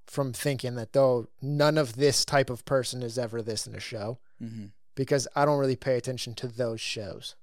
[0.05, 3.79] from thinking that though none of this type of person is ever this in a
[3.79, 4.65] show Mm-hmm.
[4.95, 7.35] because I don't really pay attention to those shows.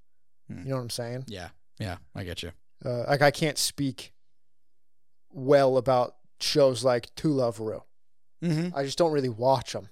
[0.47, 0.59] Hmm.
[0.59, 1.25] You know what I'm saying?
[1.27, 2.51] Yeah, yeah, I get you.
[2.85, 4.13] Uh, like I can't speak
[5.31, 7.81] well about shows like To Love Ru.
[8.43, 8.77] Mm-hmm.
[8.77, 9.89] I just don't really watch them.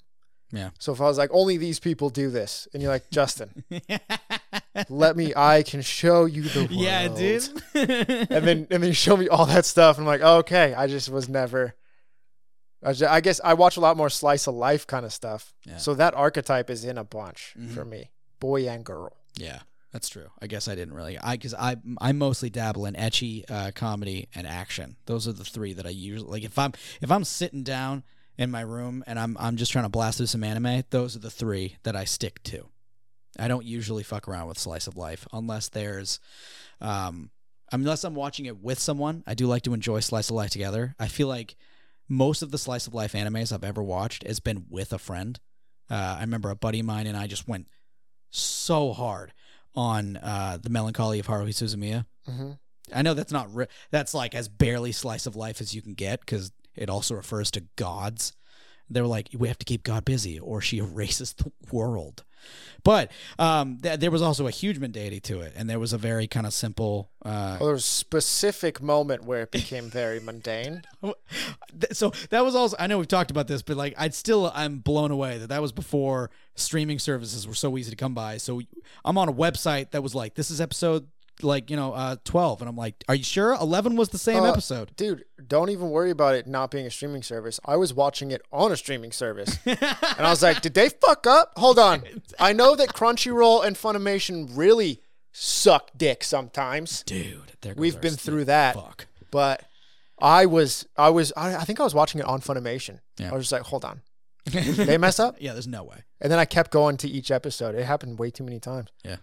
[0.53, 0.69] Yeah.
[0.79, 3.63] So if I was like, only these people do this, and you're like, Justin,
[4.89, 6.71] let me, I can show you the world.
[6.71, 7.49] yeah, dude.
[7.73, 10.87] And then and then you show me all that stuff, and I'm like, okay, I
[10.87, 11.73] just was never.
[12.85, 15.53] I, ju- I guess I watch a lot more slice of life kind of stuff.
[15.65, 15.77] Yeah.
[15.77, 17.73] So that archetype is in a bunch Mhm.
[17.73, 19.15] for me, boy and girl.
[19.37, 19.61] Yeah,
[19.93, 20.27] that's true.
[20.41, 21.17] I guess I didn't really.
[21.17, 24.97] I because I I mostly dabble in ecchi uh, comedy and action.
[25.05, 26.43] Those are the three that I usually like.
[26.43, 28.03] If I'm if I'm sitting down
[28.37, 31.19] in my room and I'm I'm just trying to blast through some anime, those are
[31.19, 32.67] the three that I stick to.
[33.39, 36.19] I don't usually fuck around with slice of life unless there's,
[36.81, 37.31] um,
[37.71, 39.23] unless I'm watching it with someone.
[39.25, 40.95] I do like to enjoy slice of life together.
[40.99, 41.55] I feel like
[42.07, 45.39] most of the slice of life animes I've ever watched has been with a friend.
[45.89, 47.67] Uh, I remember a buddy of mine and I just went
[48.29, 49.33] so hard
[49.75, 52.05] on uh, the melancholy of Haruhi Suzumiya.
[52.27, 52.51] hmm
[52.93, 55.93] I know that's not ri- that's like as barely slice of life as you can
[55.93, 58.33] get because it also refers to gods.
[58.89, 62.23] They were like, we have to keep God busy, or she erases the world.
[62.83, 63.09] But
[63.39, 66.27] um, th- there was also a huge deity to it, and there was a very
[66.27, 67.09] kind of simple.
[67.23, 70.83] Uh, Well, there was a specific moment where it became very mundane.
[71.91, 74.77] So that was also i know we've talked about this but like i'd still i'm
[74.77, 78.61] blown away that that was before streaming services were so easy to come by so
[79.03, 81.07] i'm on a website that was like this is episode
[81.41, 84.43] like you know uh 12 and i'm like are you sure 11 was the same
[84.43, 87.59] Uh, episode Dude, don't even worry about it not being a streaming service.
[87.65, 89.57] I was watching it on a streaming service.
[89.65, 91.53] and I was like, did they fuck up?
[91.57, 92.03] Hold on.
[92.39, 97.41] I know that Crunchyroll and Funimation really suck dick sometimes, dude
[97.75, 98.75] We've been through that.
[98.75, 99.63] fuck but
[100.21, 102.99] I was, I was, I, I think I was watching it on Funimation.
[103.17, 103.31] Yeah.
[103.31, 104.01] I was just like, hold on.
[104.51, 105.37] They mess up?
[105.39, 107.75] yeah there's no way And then I kept going to each episode.
[107.75, 108.89] It happened way too many times.
[109.03, 109.17] Yeah.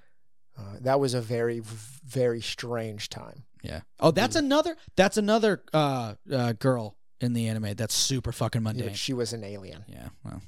[0.60, 1.60] Uh, that was a very,
[2.04, 3.44] very strange time.
[3.62, 8.62] yeah oh that's another that's another uh, uh girl in the anime that's super fucking
[8.62, 9.84] mundane but she was an alien.
[9.88, 10.42] yeah well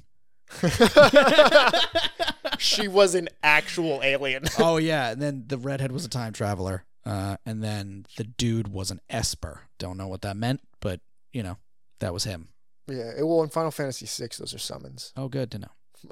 [2.59, 4.43] she was an actual alien.
[4.59, 8.67] oh yeah, and then the redhead was a time traveler, uh, and then the dude
[8.67, 9.61] was an Esper.
[9.79, 10.99] Don't know what that meant, but
[11.31, 11.57] you know
[11.99, 12.49] that was him.
[12.87, 15.11] Yeah, it- well, in Final Fantasy VI, those are summons.
[15.17, 15.71] Oh, good to know.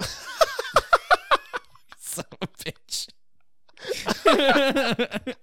[1.98, 3.08] Son of a bitch.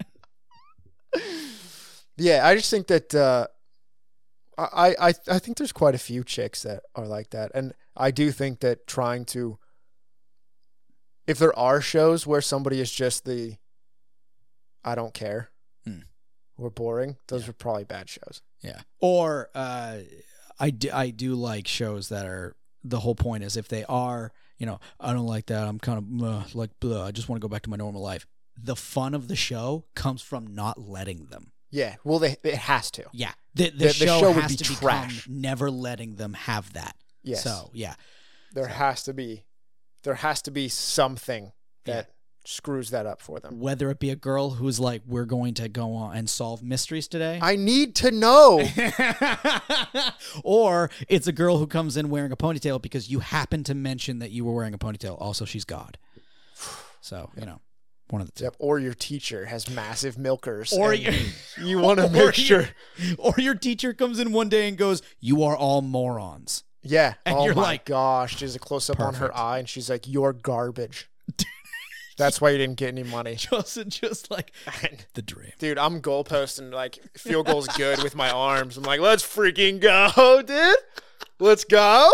[2.18, 3.47] Yeah, I just think that uh,
[4.58, 8.12] I, I I think there's quite a few chicks that are like that, and I
[8.12, 9.58] do think that trying to,
[11.28, 13.56] if there are shows where somebody is just the,
[14.84, 15.50] I don't care,
[15.86, 16.00] Hmm.
[16.58, 18.41] or boring, those are probably bad shows.
[18.62, 18.82] Yeah.
[19.00, 20.00] Or uh,
[20.60, 24.34] I do, I do like shows that are the whole point is if they are,
[24.58, 25.66] you know, I don't like that.
[25.70, 28.02] I'm kind of uh, like, blah, I just want to go back to my normal
[28.02, 28.28] life.
[28.62, 31.51] The fun of the show comes from not letting them.
[31.72, 33.05] Yeah, well, they it has to.
[33.14, 33.32] Yeah.
[33.53, 35.28] The, the, The- the show, show would has be to trash.
[35.30, 36.95] never letting them have that.
[37.24, 37.93] Yes, So, yeah.
[38.53, 39.43] there has to be,
[40.03, 41.51] there has to be something
[41.86, 42.10] that
[42.45, 43.60] screws that up for them.
[43.60, 47.07] Whether it be a girl who's like, we're going to go on and solve mysteries
[47.07, 47.38] today.
[47.41, 48.62] I need to know.
[50.43, 54.20] or it's a girl who comes in wearing a ponytail because you happen to mention
[54.20, 55.18] that you were wearing a ponytail.
[55.20, 55.97] Also, she's God.
[57.01, 57.62] So, you know,
[58.12, 58.43] one of the two.
[58.45, 58.55] Yep.
[58.60, 60.74] Or your teacher has massive milkers.
[60.74, 61.20] Or and you-
[61.64, 62.70] you want to or make your- sure.
[63.18, 66.64] Or your teacher comes in one day and goes, You are all morons.
[66.82, 67.16] Yeah.
[67.26, 68.39] And oh you're my like, gosh.
[68.39, 71.10] There's a close up on her eye, and she's like, "You're garbage."
[72.18, 73.36] That's why you didn't get any money.
[73.36, 74.51] Just, just like
[75.14, 75.51] the dream.
[75.60, 78.78] Dude, I'm goalposting like field goals good with my arms.
[78.78, 80.76] I'm like, let's freaking go, dude.
[81.39, 82.10] Let's go.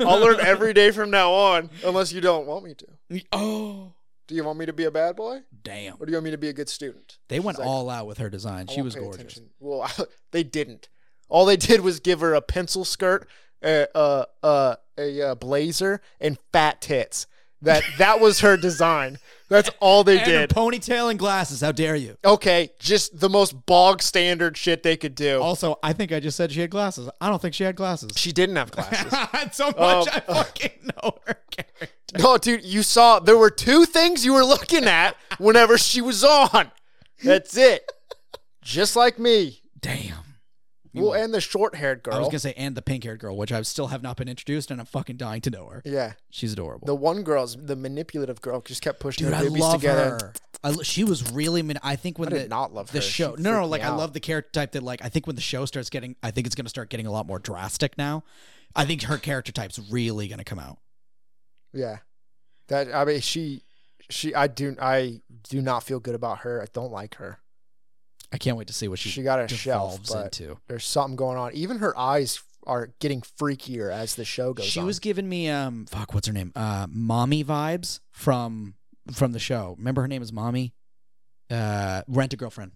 [0.00, 3.22] I'll learn every day from now on, unless you don't want me to.
[3.32, 3.94] Oh,
[4.26, 5.94] Do you want me to be a bad boy, damn.
[6.00, 7.18] or do you want me to be a good student?
[7.28, 8.66] They went like, all out with her design.
[8.68, 9.20] I She won't was pay gorgeous.
[9.20, 9.50] attention.
[9.60, 9.88] Well,
[10.32, 10.88] they didn't.
[11.28, 13.28] All they did was give her a pencil skirt,
[13.62, 17.26] a uh, uh, a uh, blazer, and fat tits.
[17.66, 19.18] That that was her design.
[19.48, 20.50] That's all they And a did.
[20.50, 21.60] ponytail and glasses.
[21.60, 22.16] How dare you?
[22.24, 25.40] Okay, just the most bog standard shit they could do.
[25.40, 27.08] Also, I think I just said she had glasses.
[27.20, 28.10] I don't think she had glasses.
[28.16, 29.12] She didn't have glasses.
[29.56, 30.70] so much Um, I fucking
[31.02, 32.18] know her character.
[32.18, 36.24] no, dude, you saw there were two things you were looking at whenever she was
[36.24, 36.72] on.
[37.22, 37.88] That's it.
[38.62, 39.60] Just like me.
[39.80, 40.24] Damn.
[41.04, 42.14] Well, and the short-haired girl.
[42.14, 44.70] I was gonna say, and the pink-haired girl, which I still have not been introduced,
[44.70, 45.82] and I'm fucking dying to know her.
[45.84, 46.86] yeah, She's adorable.
[46.86, 50.10] the one girl's the manipulative girl just kept pushing Dude, her I boobies love together.
[50.20, 50.32] her.
[50.64, 51.62] I, she was really.
[51.62, 53.02] Min- I think when I did the not love the her.
[53.02, 53.36] show.
[53.36, 53.98] She No, no, like I out.
[53.98, 54.82] love the character type that.
[54.82, 57.12] Like I think when the show starts getting, I think it's gonna start getting a
[57.12, 58.24] lot more drastic now.
[58.74, 60.78] I think her character type's really gonna come out.
[61.72, 61.98] Yeah,
[62.68, 63.62] that I mean, she,
[64.10, 66.62] she, I do, I do not feel good about her.
[66.62, 67.38] I don't like her.
[68.32, 70.58] I can't wait to see what she, She got a shelf, into.
[70.68, 71.52] there's something going on.
[71.54, 74.86] Even her eyes are getting freakier as the show goes She on.
[74.86, 78.74] was giving me um fuck what's her name uh Mami vibes from
[79.12, 79.76] from the show.
[79.78, 80.72] Remember her name is Mami.
[81.48, 82.72] Uh, rent a girlfriend.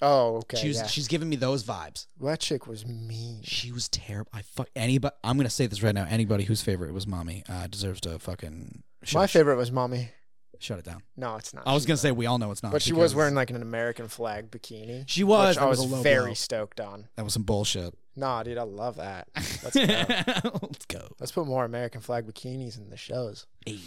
[0.00, 0.56] oh, okay.
[0.56, 0.86] she was yeah.
[0.86, 2.06] she's giving me those vibes.
[2.20, 3.40] That chick was mean.
[3.42, 4.30] She was terrible.
[4.32, 5.14] I fuck anybody.
[5.24, 6.06] I'm gonna say this right now.
[6.08, 10.10] Anybody whose favorite was Mami uh, deserves to fucking shut, My favorite was Mami.
[10.62, 11.02] Shut it down.
[11.16, 11.66] No, it's not.
[11.66, 12.70] I was gonna say we all know it's not.
[12.70, 15.04] but she was because wearing like an American flag bikini.
[15.08, 15.48] She was.
[15.48, 16.34] which That I was was, a low very blow.
[16.34, 17.08] stoked on.
[17.16, 17.94] That was some bullshit.
[18.14, 19.26] Nah, dude, I love that.
[19.36, 20.58] Let's go.
[20.62, 21.08] Let's go.
[21.18, 23.46] Let's put more American flag bikinis in the shows.
[23.66, 23.78] Hey.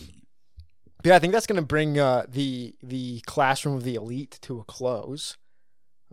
[0.98, 4.40] But yeah, I think that's going to bring uh, the the classroom of the elite
[4.42, 5.38] to a close.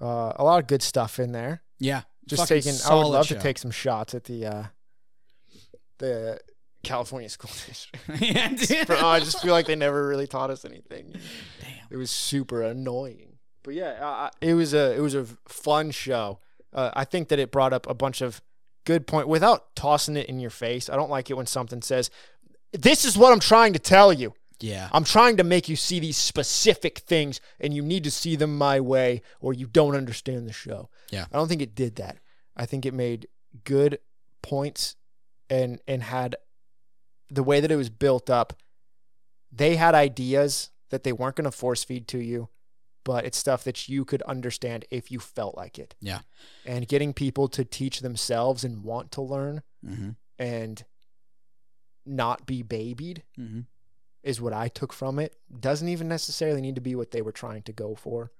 [0.00, 1.62] Uh, a lot of good stuff in there.
[1.78, 2.02] Yeah.
[2.28, 2.70] Just fucking taking.
[2.70, 3.34] I would solid love show.
[3.36, 4.64] to take some shots at the uh,
[5.98, 6.38] the
[6.82, 7.98] California school district.
[8.20, 8.90] Yeah, dude.
[8.90, 11.12] I just feel like they never really taught us anything.
[11.60, 11.70] Damn.
[11.90, 13.38] It was super annoying.
[13.62, 16.40] But yeah, uh, it was a it was a fun show.
[16.72, 18.42] Uh, I think that it brought up a bunch of
[18.84, 20.90] good point without tossing it in your face.
[20.90, 22.10] I don't like it when something says,
[22.72, 24.88] "This is what I'm trying to tell you." Yeah.
[24.92, 28.56] I'm trying to make you see these specific things, and you need to see them
[28.56, 30.88] my way, or you don't understand the show.
[31.10, 31.26] Yeah.
[31.32, 32.18] I don't think it did that.
[32.56, 33.28] I think it made
[33.64, 33.98] good
[34.40, 34.96] points,
[35.50, 36.36] and and had
[37.32, 38.52] the way that it was built up.
[39.50, 42.48] They had ideas that they weren't going to force feed to you,
[43.04, 45.94] but it's stuff that you could understand if you felt like it.
[46.00, 46.20] Yeah.
[46.66, 50.10] And getting people to teach themselves and want to learn Mm-hmm.
[50.38, 50.84] and
[52.06, 53.60] not be babied Mm-hmm.
[54.22, 55.36] is what I took from it.
[55.58, 58.30] Doesn't even necessarily need to be what they were trying to go for,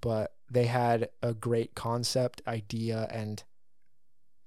[0.00, 3.42] but they had a great concept, idea, and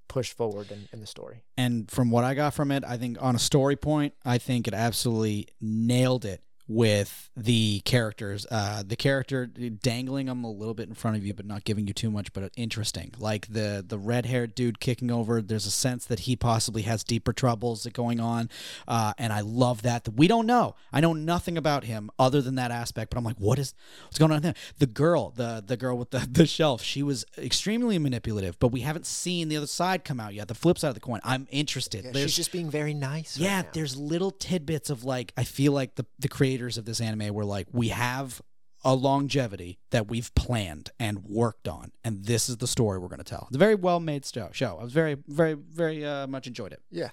[0.07, 1.43] push forward in, in the story.
[1.57, 4.67] And from what I got from it, I think on a story point, I think
[4.67, 8.45] it absolutely nailed it with the characters.
[8.49, 11.87] Uh, the character dangling them a little bit in front of you, but not giving
[11.87, 13.11] you too much, but interesting.
[13.19, 15.41] Like the the red haired dude kicking over.
[15.41, 18.49] There's a sense that he possibly has deeper troubles going on,
[18.87, 20.07] uh, and I love that.
[20.15, 20.75] We don't know.
[20.91, 23.11] I know nothing about him other than that aspect.
[23.11, 23.73] But I'm like, what is
[24.05, 24.55] what's going on there?
[24.79, 28.81] The girl, the the girl with the the shelf, she was extremely manipulative, but we
[28.81, 30.47] haven't seen the other side come out yet.
[30.47, 31.19] The flip side of the coin.
[31.23, 32.03] I'm interested.
[32.03, 33.37] There's- she's just being very nice.
[33.37, 37.01] yeah, right there's little tidbits of like I feel like the the creators of this
[37.01, 38.41] anime were like we have
[38.85, 43.17] a longevity that we've planned and worked on, and this is the story we're going
[43.17, 43.45] to tell.
[43.47, 44.49] It's a very well made show.
[44.53, 44.77] Show.
[44.79, 46.81] I was very, very, very uh, much enjoyed it.
[46.91, 47.09] Yeah,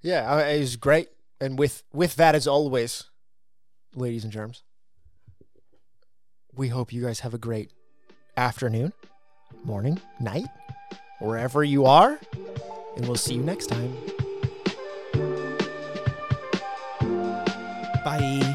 [0.00, 1.08] yeah, it was great.
[1.40, 3.10] And with with that, as always,
[3.96, 4.62] ladies and germs,
[6.54, 7.72] we hope you guys have a great
[8.36, 8.92] afternoon,
[9.64, 10.46] morning, night,
[11.18, 12.20] wherever you are,
[12.96, 13.96] and we'll see you next time.
[18.04, 18.51] Bye.